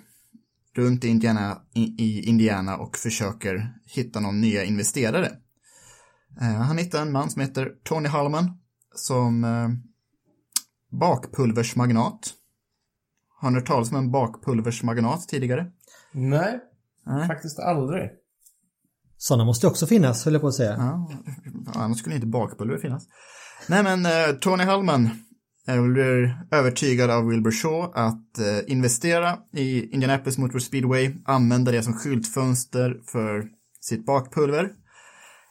[0.76, 5.32] runt i Indiana, i, Indiana och försöker hitta någon nya investerare.
[6.42, 8.59] Eh, han hittar en man som heter Tony Hallman
[8.96, 9.70] som eh,
[11.00, 12.34] bakpulversmagnat.
[13.42, 15.72] Har ni hört talas om en bakpulversmagnat tidigare?
[16.12, 16.60] Nej,
[17.06, 17.28] Nej.
[17.28, 18.10] faktiskt aldrig.
[19.18, 20.76] Sådana måste också finnas, höll jag på att säga.
[20.78, 21.10] Ja,
[21.76, 23.08] annars skulle inte bakpulver finnas.
[23.68, 25.10] Nej men eh, Tony Hallman
[25.68, 31.84] eh, blir övertygad av Wilbur Shaw att eh, investera i Indianapolis Motor Speedway, använda det
[31.84, 33.48] som skyltfönster för
[33.80, 34.64] sitt bakpulver.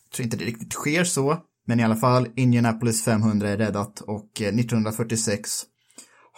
[0.05, 4.01] Jag tror inte det riktigt sker så, men i alla fall Indianapolis 500 är räddat
[4.01, 5.51] och eh, 1946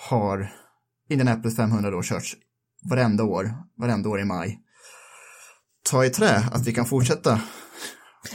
[0.09, 0.53] har
[1.09, 2.37] Indianapolis 500 då körts
[2.91, 4.59] varenda år, varenda år i maj.
[5.91, 7.33] Ta i trä att vi kan fortsätta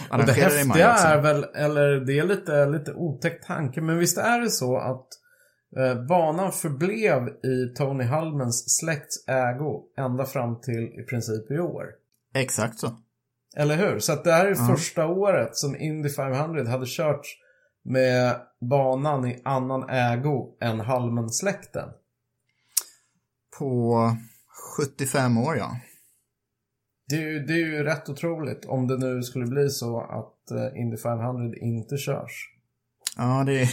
[0.10, 1.08] Och det arrangera det i maj häftiga också.
[1.08, 5.08] är väl, eller det är lite, lite otäckt tanke, men visst är det så att
[5.78, 11.86] eh, banan förblev i Tony Hallmans släkts ägo ända fram till i princip i år.
[12.34, 12.98] Exakt så.
[13.56, 14.00] Eller hur?
[14.00, 17.30] Så att det här är första året som Indy 500 hade körts
[17.84, 21.90] med banan i annan ägo än Hallman-släkten.
[23.60, 24.18] På
[24.78, 25.80] 75 år, ja.
[27.10, 30.52] Det är, ju, det är ju rätt otroligt om det nu skulle bli så att
[30.52, 32.52] eh, Indy 500 inte körs.
[33.18, 33.70] Ja, det är,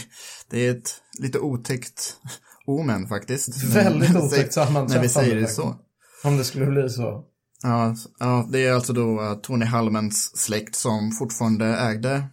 [0.49, 2.17] det är ett lite otäckt
[2.65, 3.63] omen faktiskt.
[3.75, 4.95] Väldigt otäckt sammanträffande.
[4.95, 5.75] När vi säger det så.
[6.23, 7.25] Om det skulle bli så.
[7.63, 12.23] Ja, s- ja, det är alltså då eh, Tony Hallmans släkt som fortfarande ägde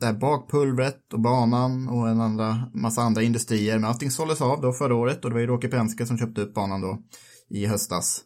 [0.00, 3.78] det här bakpulvret och banan och en andra, massa andra industrier.
[3.78, 6.40] Men allting såldes av då förra året och det var ju Rocky Penske som köpte
[6.40, 7.02] upp banan då
[7.50, 8.20] i höstas.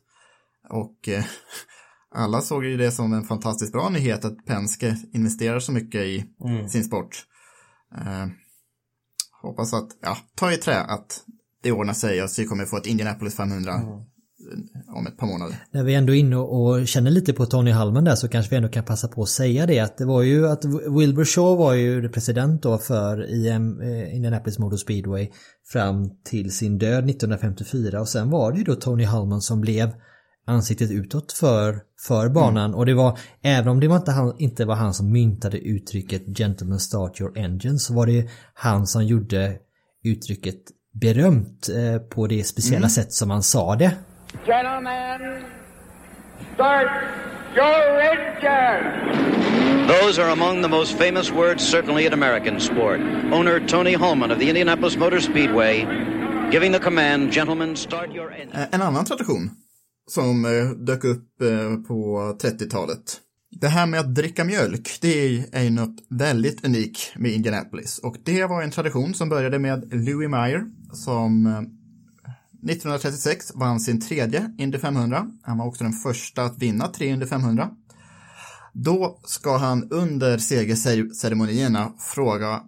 [0.70, 1.24] Och eh,
[2.14, 6.24] alla såg ju det som en fantastiskt bra nyhet att Penske investerar så mycket i
[6.68, 7.24] sin sport.
[7.96, 8.26] Eh,
[9.42, 11.24] hoppas att, ja, ta i trä att
[11.62, 13.72] det ordnar sig och så vi kommer få ett Indianapolis 500
[14.88, 15.56] om ett par månader.
[15.70, 18.56] När vi ändå är inne och känner lite på Tony Hallman där så kanske vi
[18.56, 20.64] ändå kan passa på att säga det att det var ju att
[20.98, 25.28] Wilbur Shaw var ju president då för IM, eh, Indianapolis Motor Speedway
[25.72, 29.92] fram till sin död 1954 och sen var det ju då Tony Hallman som blev
[30.46, 34.64] ansiktet utåt för, för banan och det var även om det var inte, han, inte
[34.64, 39.56] var han som myntade uttrycket Gentlemen start your engine så var det han som gjorde
[40.04, 40.58] uttrycket
[40.92, 43.92] berömt eh, på det speciella sätt som han sa det.
[44.46, 45.44] Gentlemen,
[46.54, 46.86] start
[47.56, 49.86] your engine!
[49.88, 53.00] Those are among the most famous words, certainly in American sport.
[53.32, 55.80] Owner Tony Holman of the Indianapolis Motor Speedway
[56.50, 58.52] giving the command, gentlemen, start your engine.
[58.62, 59.50] Eh, En annan tradition
[60.06, 63.20] som eh, dök upp eh, på 30-talet.
[63.60, 65.08] Det här med att dricka mjölk, det
[65.52, 67.98] är- ju något väldigt unikt med Indianapolis.
[67.98, 70.62] Och det var en tradition som började med Louis Meyer
[70.92, 71.46] som
[72.62, 75.26] 1936 vann sin tredje Indy 500.
[75.42, 77.70] Han var också den första att vinna tre Indy 500.
[78.72, 82.62] Då ska han under segerceremonierna fråga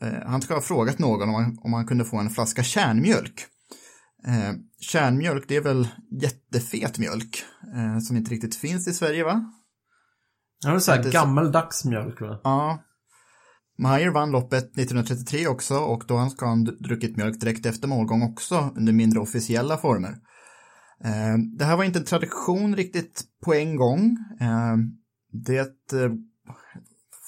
[0.00, 3.46] eh, han ska ha frågat någon om han, om han kunde få en flaska kärnmjölk.
[4.26, 7.44] Eh, kärnmjölk, det är väl jättefet mjölk
[7.74, 9.52] eh, som inte riktigt finns i Sverige, va?
[10.62, 12.40] Det är så här gammeldags mjölk va?
[12.44, 12.82] Ja.
[13.78, 18.70] Meyer vann loppet 1933 också och då ska han druckit mjölk direkt efter målgång också
[18.76, 20.16] under mindre officiella former.
[21.04, 24.16] Eh, det här var inte en tradition riktigt på en gång.
[24.40, 24.76] Eh,
[25.32, 26.12] det eh,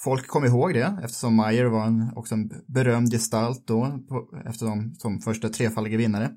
[0.03, 3.99] folk kom ihåg det eftersom Meyer var en, också en berömd gestalt då
[4.45, 6.31] eftersom som första trefaldige vinnare.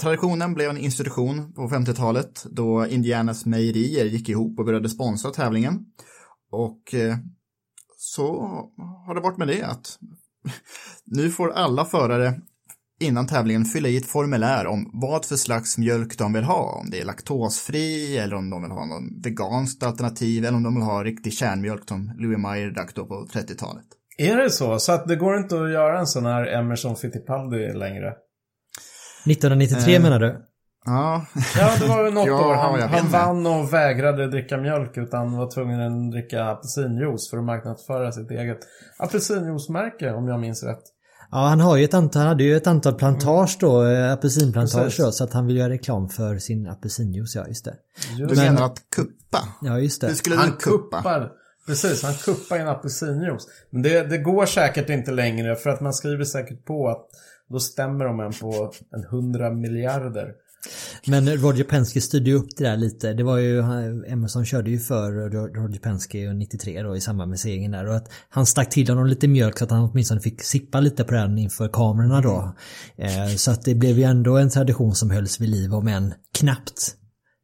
[0.00, 5.84] Traditionen blev en institution på 50-talet då Indianas mejerier gick ihop och började sponsra tävlingen.
[6.50, 6.94] Och
[8.04, 8.46] så
[9.06, 9.98] har det varit med det att
[11.04, 12.40] nu får alla förare
[13.00, 16.78] innan tävlingen fylla i ett formulär om vad för slags mjölk de vill ha.
[16.80, 20.74] Om det är laktosfri eller om de vill ha någon veganskt alternativ eller om de
[20.74, 23.84] vill ha riktig kärnmjölk som Louis Meyer drack då på 30-talet.
[24.18, 24.78] Är det så?
[24.78, 28.12] Så att det går inte att göra en sån här Emerson Fittipaldi längre?
[29.26, 30.44] 1993 Eh, menar du?
[30.84, 31.26] Ja,
[31.58, 32.54] Ja, det var något Ja, år.
[32.54, 37.44] Han, han vann och vägrade dricka mjölk utan var tvungen att dricka apelsinjuice för att
[37.44, 38.58] marknadsföra sitt eget
[38.98, 40.82] apelsinjuicemärke om jag minns rätt.
[41.30, 44.96] Ja, han har ju ett antal, han hade ju ett antal plantage då, eh, apelsinplantage
[44.98, 47.74] då, så att han vill göra reklam för sin apelsinjuice, ja just det.
[48.16, 49.38] du Just menar att kuppa?
[49.62, 50.06] Ja, just det.
[50.06, 50.96] Hur skulle Han du kuppa?
[50.96, 51.30] kuppar.
[51.66, 53.46] Precis, han kuppar en apelsinjuice.
[53.70, 57.06] Men det, det går säkert inte längre för att man skriver säkert på att
[57.48, 60.32] då stämmer de en på en hundra miljarder.
[61.06, 63.12] Men Roger Penske styrde ju upp det där lite.
[63.12, 63.58] Det var ju,
[64.06, 65.12] Emerson körde ju för
[65.54, 67.86] Roger Penske 93 då i samband med segern där.
[67.88, 71.04] Och att han stack till honom lite mjölk så att han åtminstone fick sippa lite
[71.04, 72.54] på den inför kamerorna då.
[72.96, 76.14] Eh, så att det blev ju ändå en tradition som hölls vid liv om än
[76.38, 76.96] knappt.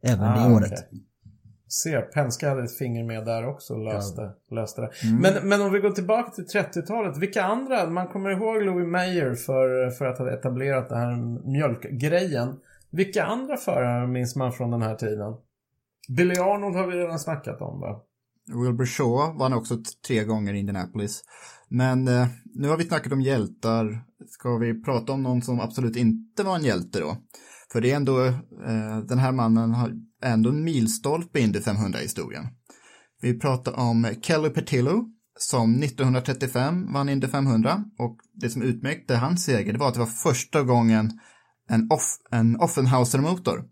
[0.03, 0.73] Även Ah, det året.
[0.73, 1.03] okej.
[1.83, 4.91] Ser, Penske hade ett finger med där också och löste, löste det.
[5.21, 7.19] Men, men om vi går tillbaka till 30-talet.
[7.19, 11.17] Vilka andra, man kommer ihåg Louis Meyer för, för att ha etablerat den här
[11.53, 12.49] mjölkgrejen.
[12.91, 15.35] Vilka andra förare minns man från den här tiden?
[16.09, 18.03] Billy Arnold har vi redan snackat om va?
[18.47, 21.23] Wilbur Shaw vann också tre gånger i Indianapolis.
[21.69, 24.05] Men eh, nu har vi snackat om hjältar.
[24.29, 27.17] Ska vi prata om någon som absolut inte var en hjälte då?
[27.73, 32.45] För det är ändå, eh, den här mannen har ändå en milstolpe i Indy 500-historien.
[33.21, 35.05] Vi pratar om Kelly Petillo
[35.39, 40.01] som 1935 vann Indy 500 och det som utmärkte hans seger det var att det
[40.01, 41.21] var första gången
[41.71, 43.65] en, off, en Offenhauser-motor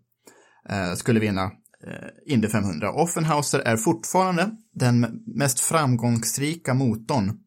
[0.69, 2.91] eh, skulle vinna eh, Indy 500.
[2.91, 7.39] Offenhauser är fortfarande den mest framgångsrika motorn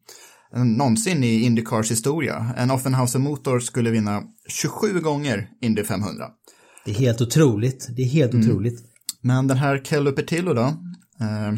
[0.55, 2.53] eh, någonsin i Indycars historia.
[2.57, 6.25] En Offenhauser-motor skulle vinna 27 gånger Indy 500.
[6.85, 7.87] Det är helt otroligt.
[7.95, 8.79] Det är helt otroligt.
[9.21, 10.65] Men den här Kelly Petillo då?
[11.21, 11.53] Eh,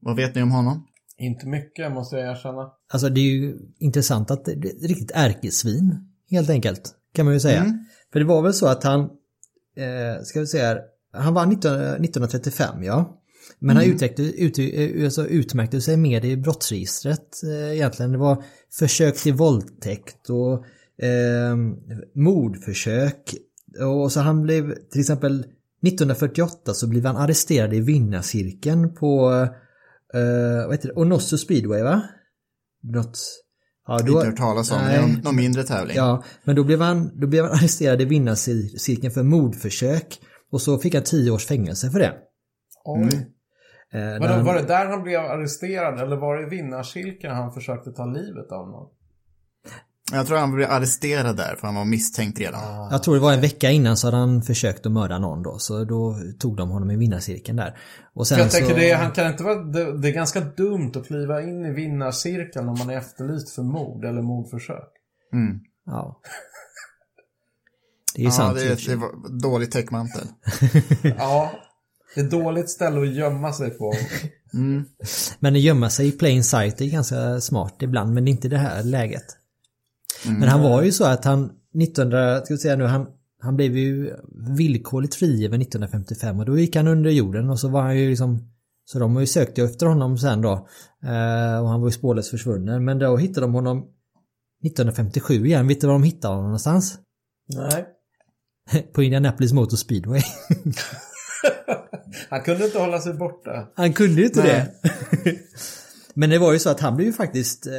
[0.00, 0.86] vad vet ni om honom?
[1.18, 2.70] Inte mycket måste jag erkänna.
[2.92, 6.08] Alltså det är ju intressant att det det är ett riktigt ärkesvin.
[6.30, 6.94] Helt enkelt.
[7.12, 7.78] Kan man ju säga.
[8.12, 9.00] För det var väl så att han,
[9.76, 10.80] eh, ska vi säga här,
[11.12, 13.16] han var 19, 1935 ja.
[13.58, 18.12] Men han utmärkte, ut, eh, alltså utmärkte sig med i brottsregistret eh, egentligen.
[18.12, 18.44] Det var
[18.78, 20.64] försök till våldtäkt och
[21.04, 21.56] eh,
[22.14, 23.34] mordförsök.
[23.80, 25.44] Och så han blev till exempel
[25.86, 29.30] 1948 så blev han arresterad i vinnarcirkeln på
[30.14, 30.94] eh, vad heter det?
[30.94, 32.02] Onosso speedway va?
[32.82, 33.18] Något...
[33.90, 34.78] Ja, Inte hört talas om.
[34.78, 35.96] Det är någon, någon mindre tävling.
[35.96, 40.20] Ja, men då blev han, då blev han arresterad i vinnarcirkeln för mordförsök.
[40.52, 42.14] Och så fick han tio års fängelse för det.
[42.84, 43.02] Oj.
[43.92, 47.34] Eh, när Vadå, han- var det där han blev arresterad eller var det i vinnarcirkeln
[47.34, 48.88] han försökte ta livet av någon?
[50.12, 52.90] Jag tror han blev arresterad där för han var misstänkt redan.
[52.90, 55.58] Jag tror det var en vecka innan så hade han försökt att mörda någon då.
[55.58, 57.78] Så då tog de honom i vinnarcirkeln där.
[58.14, 58.58] Och sen jag så...
[58.58, 61.72] tänker det, han kan inte vara, det, det är ganska dumt att kliva in i
[61.72, 64.88] vinnarcirkeln om man är efterlyst för mord eller mordförsök.
[65.32, 65.60] Mm.
[65.86, 66.20] Ja.
[68.14, 68.58] Det är Ja, sant.
[68.58, 70.26] det, det var dålig täckmantel.
[71.18, 71.52] Ja,
[72.14, 73.94] det är ett dåligt ställe att gömma sig på.
[75.38, 78.58] Men att gömma sig i plain sight är ganska smart ibland, men inte i det
[78.58, 79.24] här läget.
[80.26, 80.40] Mm.
[80.40, 83.06] Men han var ju så att han 1900, ska vi säga nu, han,
[83.40, 84.14] han blev ju
[84.56, 88.46] villkorligt frigiven 1955 och då gick han under jorden och så var han ju liksom
[88.84, 90.52] så de har ju sökt efter honom sen då.
[91.02, 92.84] Eh, och han var ju spårlöst försvunnen.
[92.84, 93.78] Men då hittade de honom
[94.64, 95.68] 1957 igen.
[95.68, 96.98] Vet du var de hittade honom någonstans?
[97.48, 97.86] Nej.
[98.92, 100.22] På Indianapolis Motor Speedway.
[102.30, 103.68] Han kunde inte hålla sig borta.
[103.74, 104.74] Han kunde ju inte Nej.
[105.24, 105.34] det.
[106.14, 107.72] Men det var ju så att han blev ju faktiskt eh,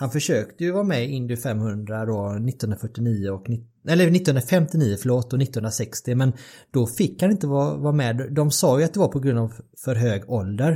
[0.00, 3.46] Han försökte ju vara med i Indy 500 då 1949 och
[3.88, 6.32] eller 1959 förlåt och 1960 men
[6.70, 8.32] då fick han inte vara, vara med.
[8.32, 9.52] De sa ju att det var på grund av
[9.84, 10.72] för hög ålder.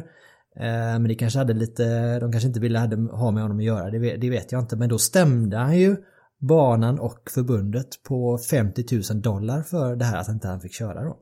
[0.57, 2.79] Eh, men det kanske hade lite, de kanske inte ville
[3.13, 4.77] ha med honom att göra, det vet, det vet jag inte.
[4.77, 5.97] Men då stämde han ju
[6.41, 11.05] banan och förbundet på 50 000 dollar för det här att inte han fick köra
[11.05, 11.19] då.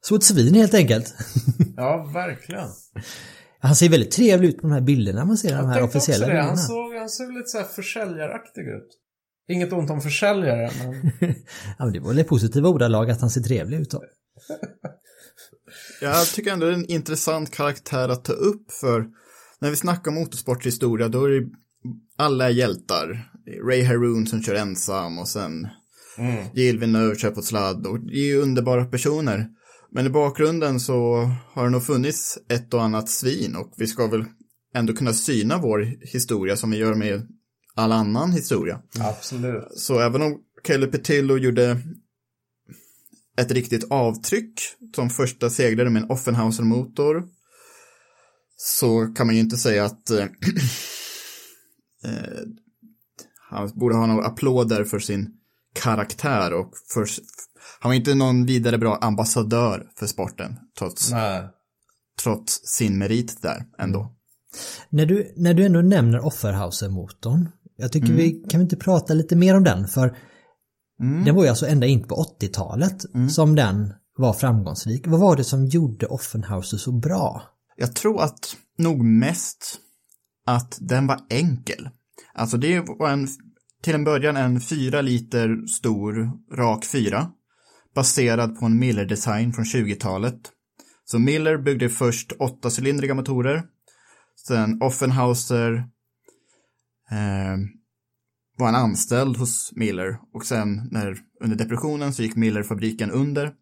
[0.00, 1.14] Så ett svin helt enkelt.
[1.76, 2.68] Ja, verkligen.
[3.58, 5.84] Han ser väldigt trevlig ut på de här bilderna man ser de Jag här tänkte
[5.84, 6.48] också officiella bilderna.
[6.48, 8.88] Han såg, han såg lite så här försäljaraktig ut.
[9.48, 11.12] Inget ont om försäljare, men...
[11.78, 14.02] ja, men det var väl ett positiva ordalag att han ser trevlig ut då.
[16.00, 19.06] Jag tycker ändå det är en intressant karaktär att ta upp för
[19.58, 21.48] när vi snackar motorsporthistoria då är det
[22.16, 23.30] alla är hjältar.
[23.68, 25.68] Ray Haroon som kör ensam och sen
[26.54, 29.48] Gilles Villeneuve kör på sladd och det är ju underbara personer.
[29.90, 34.06] Men i bakgrunden så har det nog funnits ett och annat svin och vi ska
[34.06, 34.24] väl
[34.74, 37.28] ändå kunna syna vår historia som vi gör med
[37.74, 38.80] all annan historia.
[38.98, 39.64] Absolut.
[39.76, 41.82] Så även om Kelly Petillo gjorde
[43.40, 44.60] ett riktigt avtryck
[44.94, 47.24] som första segrare med en Offenhauser-motor
[48.56, 50.18] så kan man ju inte säga att eh,
[52.04, 52.42] eh,
[53.50, 55.28] han borde ha några applåder för sin
[55.72, 57.08] karaktär och för,
[57.80, 61.42] han var inte någon vidare bra ambassadör för sporten trots, Nej.
[62.22, 64.12] trots sin merit där ändå.
[64.90, 69.36] När du, när du ändå nämner Offerhauser-motorn, jag tycker vi kan vi inte prata lite
[69.36, 70.16] mer om den för
[71.24, 75.06] den var ju alltså ända in på 80-talet som den var framgångsrik.
[75.06, 77.42] Vad var det som gjorde Offenhauser så bra?
[77.76, 79.78] Jag tror att nog mest
[80.46, 81.88] att den var enkel.
[82.34, 83.28] Alltså det var en,
[83.82, 87.30] till en början en fyra liter stor rak fyra
[87.96, 90.52] baserad på en Miller-design från 20-talet.
[91.04, 93.62] Så Miller byggde först åttacylindriga motorer.
[94.46, 95.72] Sen Offenhauser
[97.10, 97.56] eh,
[98.58, 103.52] var en anställd hos Miller och sen när, under depressionen så gick Miller-fabriken under.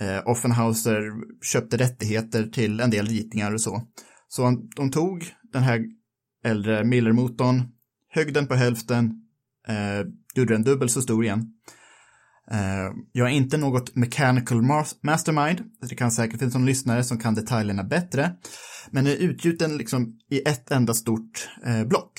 [0.00, 1.02] Eh, Offenhauser
[1.44, 3.82] köpte rättigheter till en del ritningar och så.
[4.28, 5.84] Så han, de tog den här
[6.44, 7.62] äldre Miller-motorn,
[8.08, 9.12] högg den på hälften,
[9.68, 11.52] eh, gjorde den dubbelt så stor igen.
[12.52, 14.62] Eh, jag är inte något mechanical
[15.02, 18.32] mastermind, det kan säkert finnas någon lyssnare som kan detaljerna bättre,
[18.90, 22.12] men är utgjuten liksom i ett enda stort eh, block.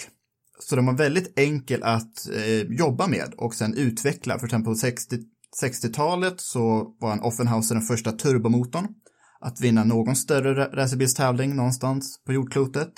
[0.60, 4.40] Så den var väldigt enkel att eh, jobba med och sen utveckla.
[4.40, 5.18] För exempel på 60,
[5.64, 8.88] 60-talet så var en Offenhauser den första turbomotorn
[9.42, 12.94] att vinna någon större racerbilstävling någonstans på jordklotet.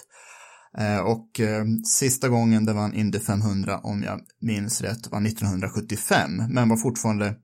[0.78, 5.28] Eh, och eh, sista gången det var en Indy 500 om jag minns rätt var
[5.28, 7.36] 1975 men var fortfarande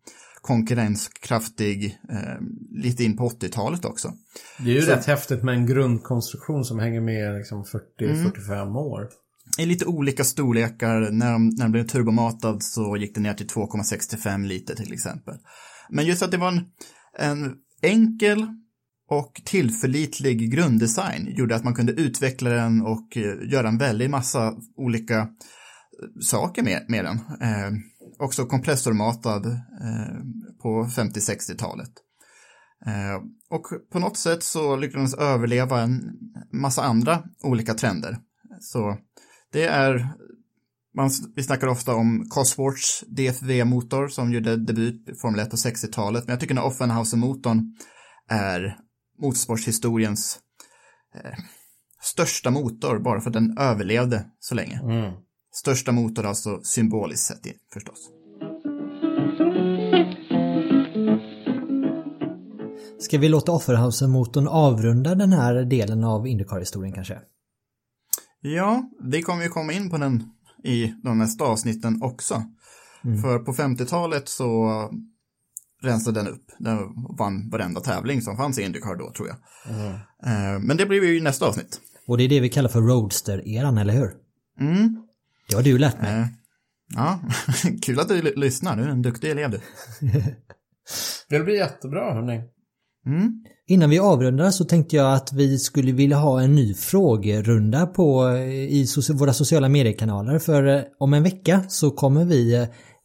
[0.41, 2.37] konkurrenskraftig eh,
[2.83, 4.13] lite in på 80-talet också.
[4.59, 7.63] Det är ju Så- rätt häftigt med en grundkonstruktion som hänger med liksom
[7.99, 9.07] 40-45 år.
[9.57, 13.47] I lite olika storlekar, när, de, när den blev turbomatad så gick det ner till
[13.47, 15.35] 2,65 liter till exempel.
[15.89, 16.61] Men just att det var en,
[17.19, 18.47] en enkel
[19.09, 24.55] och tillförlitlig grunddesign gjorde att man kunde utveckla den och eh, göra en väldig massa
[24.75, 25.27] olika eh,
[26.21, 27.15] saker med, med den.
[27.41, 27.71] Eh,
[28.19, 30.15] också kompressormatad eh,
[30.61, 31.91] på 50-60-talet.
[32.85, 36.01] Eh, och på något sätt så lyckades den överleva en
[36.51, 38.17] massa andra olika trender.
[38.59, 38.97] Så
[39.51, 40.07] det är,
[40.95, 46.23] man, vi snackar ofta om Cosworths DFV-motor som gjorde debut i Formel 1 på 60-talet,
[46.25, 47.75] men jag tycker den Offenhauser-motorn
[48.29, 48.77] är
[49.19, 50.39] motorsportshistoriens
[51.15, 51.39] eh,
[52.01, 54.81] största motor, bara för att den överlevde så länge.
[55.51, 58.09] Största motor alltså symboliskt sett i, förstås.
[62.99, 67.19] Ska vi låta Offerhauser-motorn avrunda den här delen av Indycar-historien kanske?
[68.41, 70.23] Ja, vi kommer ju komma in på den
[70.63, 72.43] i de nästa avsnitten också.
[73.21, 74.69] För på 50-talet så
[75.83, 76.45] rensade den upp.
[76.59, 76.77] Den
[77.19, 79.37] vann varenda tävling som fanns i Indycar då, tror jag.
[80.25, 81.79] Eh, Men det blir ju nästa avsnitt.
[82.07, 84.11] Och det är det vi kallar för Roadster-eran, eller hur?
[84.59, 85.01] Mm.
[85.49, 86.19] Det har du lärt mig.
[86.19, 86.25] Eh,
[86.95, 87.19] Ja,
[87.81, 88.77] kul att du lyssnar.
[88.77, 89.59] Du är en duktig elev du.
[91.29, 92.41] Det blir jättebra hörni.
[93.05, 93.43] Mm.
[93.67, 98.27] Innan vi avrundar så tänkte jag att vi skulle vilja ha en ny frågerunda på
[98.27, 102.53] eh, i våra sociala mediekanaler för om en vecka så kommer vi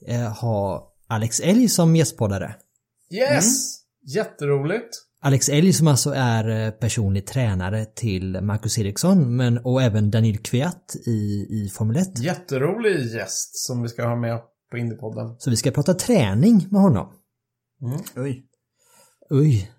[0.09, 2.55] eh, ha Alex Elg som gästpoddare.
[3.15, 3.77] Yes!
[4.07, 4.89] Jätteroligt.
[5.21, 10.39] Alex Elg som alltså är eh, personlig tränare till Marcus Eriksson men och även Daniel
[10.39, 12.19] Kviat i, i Formel 1.
[12.19, 14.41] Jätterolig gäst som vi ska ha med
[14.71, 15.37] på Indiepodden.
[15.39, 17.13] Så vi ska prata träning med honom.
[18.17, 18.47] Oj.
[19.31, 19.71] Oj.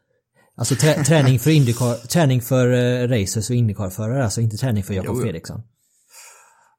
[0.55, 4.93] Alltså trä, träning för Indycar, träning för uh, racers och Indycar-förare, alltså inte träning för
[4.93, 5.21] Jakob.
[5.21, 5.61] Fredriksson.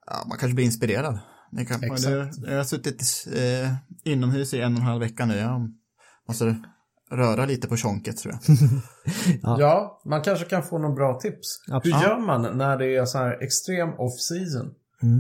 [0.07, 1.18] Ja, man kanske blir inspirerad.
[1.50, 2.38] Det kan, Exakt.
[2.46, 3.72] jag har suttit eh,
[4.04, 5.36] inomhus i en och en halv vecka nu.
[5.36, 5.72] Jag
[6.27, 6.57] måste
[7.11, 8.57] röra lite på tjonket tror jag.
[9.59, 10.01] Ja.
[10.05, 11.62] man kanske kan få några bra tips.
[11.70, 11.97] Absolut.
[11.97, 14.74] Hur gör man när det är så här extrem off-season?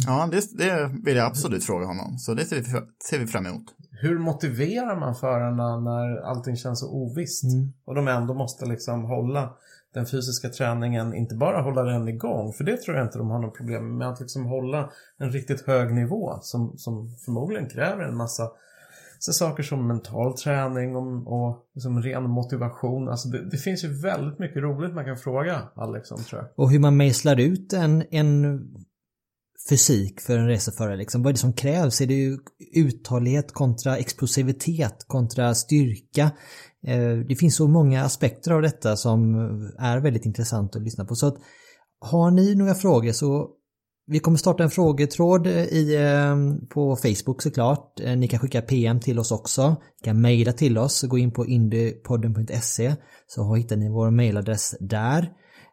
[0.06, 2.18] Ja, det, det vill jag absolut fråga honom.
[2.18, 2.64] Så det ser vi,
[3.10, 3.64] ser vi fram emot.
[3.90, 7.44] Hur motiverar man förarna när allting känns så ovisst?
[7.84, 9.54] Och de ändå måste liksom hålla
[9.94, 13.38] den fysiska träningen, inte bara hålla den igång, för det tror jag inte de har
[13.38, 18.16] något problem med, att liksom hålla en riktigt hög nivå som, som förmodligen kräver en
[18.16, 18.50] massa
[19.18, 23.08] så saker som mental träning och, och liksom ren motivation.
[23.08, 26.64] Alltså det, det finns ju väldigt mycket roligt man kan fråga Alex om tror jag.
[26.64, 28.60] Och hur man mejslar ut en, en
[29.68, 30.96] fysik för en reseförare.
[30.96, 31.22] liksom.
[31.22, 32.00] Vad är det som krävs?
[32.00, 32.38] Är det
[32.74, 36.30] uthållighet kontra explosivitet kontra styrka?
[36.86, 39.34] Eh, det finns så många aspekter av detta som
[39.78, 41.14] är väldigt intressant att lyssna på.
[41.14, 41.36] Så att
[42.00, 43.50] har ni några frågor så
[44.08, 46.36] vi kommer starta en frågetråd i, eh,
[46.70, 48.00] på Facebook såklart.
[48.00, 49.68] Eh, Ni kan skicka PM till oss också.
[49.70, 51.02] Ni kan mejla till oss.
[51.02, 52.96] Gå in på indypodden.se
[53.26, 55.32] så hittar ni vår mejladress där.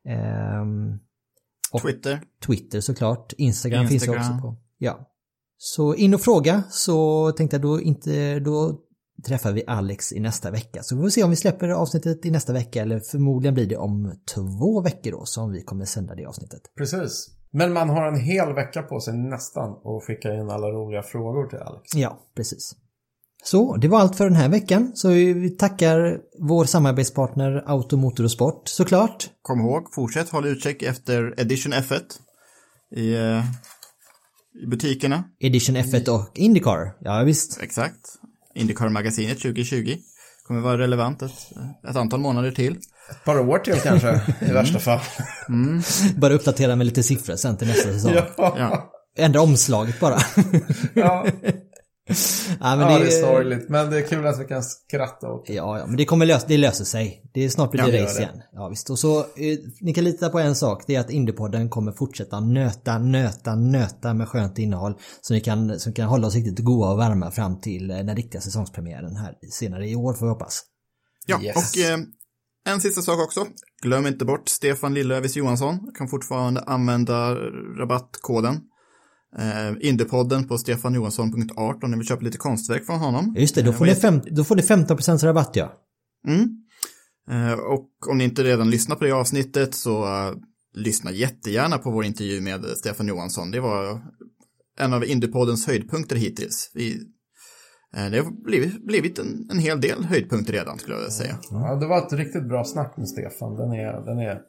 [0.10, 1.00] Ehm,
[1.74, 2.22] Och- Twitter.
[2.46, 3.34] Twitter såklart.
[3.38, 4.24] Instagram, finns Instagram.
[4.24, 4.58] det också på.
[4.78, 5.10] Ja.
[5.58, 8.80] Så in och fråga så tänkte jag då inte, då
[9.28, 10.84] träffar vi Alex i nästa vecka.
[10.84, 13.78] Så vi får se om vi släpper avsnittet i nästa vecka eller förmodligen blir det
[13.78, 16.62] om två veckor då som vi kommer sända det avsnittet.
[16.78, 17.28] Precis.
[17.54, 21.48] Men man har en hel vecka på sig nästan att skicka in alla roliga frågor
[21.48, 21.96] till Alex.
[21.96, 22.76] Ja, precis.
[23.44, 24.92] Så, det var allt för den här veckan.
[24.96, 29.30] Så vi tackar vår samarbetspartner Auto, Motor och Sport såklart.
[29.42, 32.02] Kom ihåg, fortsätt håll utkik efter Edition F1
[32.96, 33.44] i, eh,
[34.64, 35.24] i butikerna.
[35.40, 36.98] Edition F1 och Indycar.
[37.00, 37.62] Ja, visst.
[37.62, 38.20] Exakt.
[38.56, 39.98] Indycar-magasinet 2020
[40.48, 41.32] kommer vara relevant ett,
[41.90, 42.78] ett antal månader till.
[43.12, 45.00] Ett par år till kanske, i värsta fall.
[46.16, 48.14] Bara uppdatera med lite siffror sen till nästa säsong.
[48.38, 48.90] Ja.
[49.18, 50.18] Ändra omslaget bara.
[50.94, 51.26] Ja,
[52.60, 53.70] ja, men ja, det är sorgligt.
[53.70, 55.54] Men det är kul att vi kan skratta åt det.
[55.54, 57.22] Ja, ja, men det kommer lösa, det löser sig.
[57.34, 58.24] Det är snart blir Ja, det gör race det.
[58.24, 58.42] igen.
[58.52, 58.90] Ja, visst.
[58.90, 59.26] Och så, eh,
[59.82, 64.14] ni kan lita på en sak, det är att Indiepodden kommer fortsätta nöta, nöta, nöta
[64.14, 64.94] med skönt innehåll.
[65.22, 67.98] Så ni kan, så ni kan hålla oss riktigt goa och varma fram till eh,
[67.98, 70.64] den riktiga säsongspremiären här senare i år får vi hoppas.
[71.26, 71.56] Ja, Yes.
[71.56, 71.98] och eh,
[72.74, 73.46] en sista sak också.
[73.82, 75.80] Glöm inte bort Stefan Lillövis Johansson.
[75.98, 77.36] Kan fortfarande använda
[77.80, 78.60] rabattkoden.
[79.40, 83.36] Eh, Indiepodden på stefanjohansson.art om ni vill köpa lite konstverk från honom.
[83.38, 85.74] Just det, då Eh, får, vad ni, fem, då får ni 15% rabatt ja.
[86.28, 86.50] Mm.
[87.30, 90.34] Eh, och om ni inte redan lyssnat på det avsnittet så eh,
[90.74, 93.52] lyssna jättegärna på vår intervju med Stefan Johansson.
[93.52, 94.02] Det var
[94.80, 96.72] en av Indiepoddens höjdpunkter hittills.
[96.74, 97.00] Vi, eh,
[97.94, 101.36] det har blivit, blivit en, en hel del höjdpunkter redan skulle jag vilja säga.
[101.52, 103.56] Ja, det var ett riktigt bra snack med Stefan.
[103.56, 104.40] Den är, den är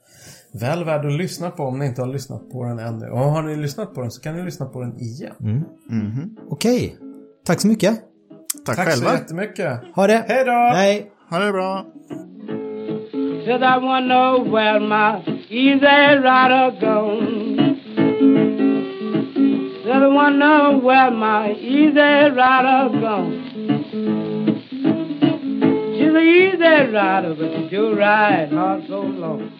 [0.61, 3.07] väl värd att lyssna på om ni inte har lyssnat på den ännu.
[3.11, 5.65] Och har ni lyssnat på den så kan ni lyssna på den igen.
[5.89, 6.37] Mhm.
[6.49, 6.97] Okej,
[7.47, 8.01] tack så mycket.
[8.67, 9.11] Tack, Tack själva.
[9.11, 9.81] så jättemycket.
[9.95, 10.25] Ha det!
[10.29, 10.53] Hej då!
[10.75, 11.11] Hej!
[11.31, 11.87] Ha det bra.
[13.47, 15.21] Said I wanna know where my
[15.51, 17.54] easy rider gone.
[20.11, 23.51] I where my easy rider gone.
[25.95, 29.51] She's an easy rider, but she do ride hard so long.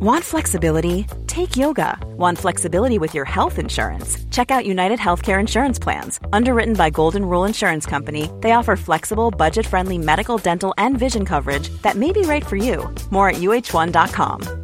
[0.00, 1.06] Want flexibility?
[1.26, 1.98] Take yoga.
[2.18, 4.22] Want flexibility with your health insurance?
[4.30, 6.20] Check out United Healthcare Insurance Plans.
[6.30, 11.24] Underwritten by Golden Rule Insurance Company, they offer flexible, budget friendly medical, dental, and vision
[11.24, 12.92] coverage that may be right for you.
[13.10, 14.63] More at uh1.com.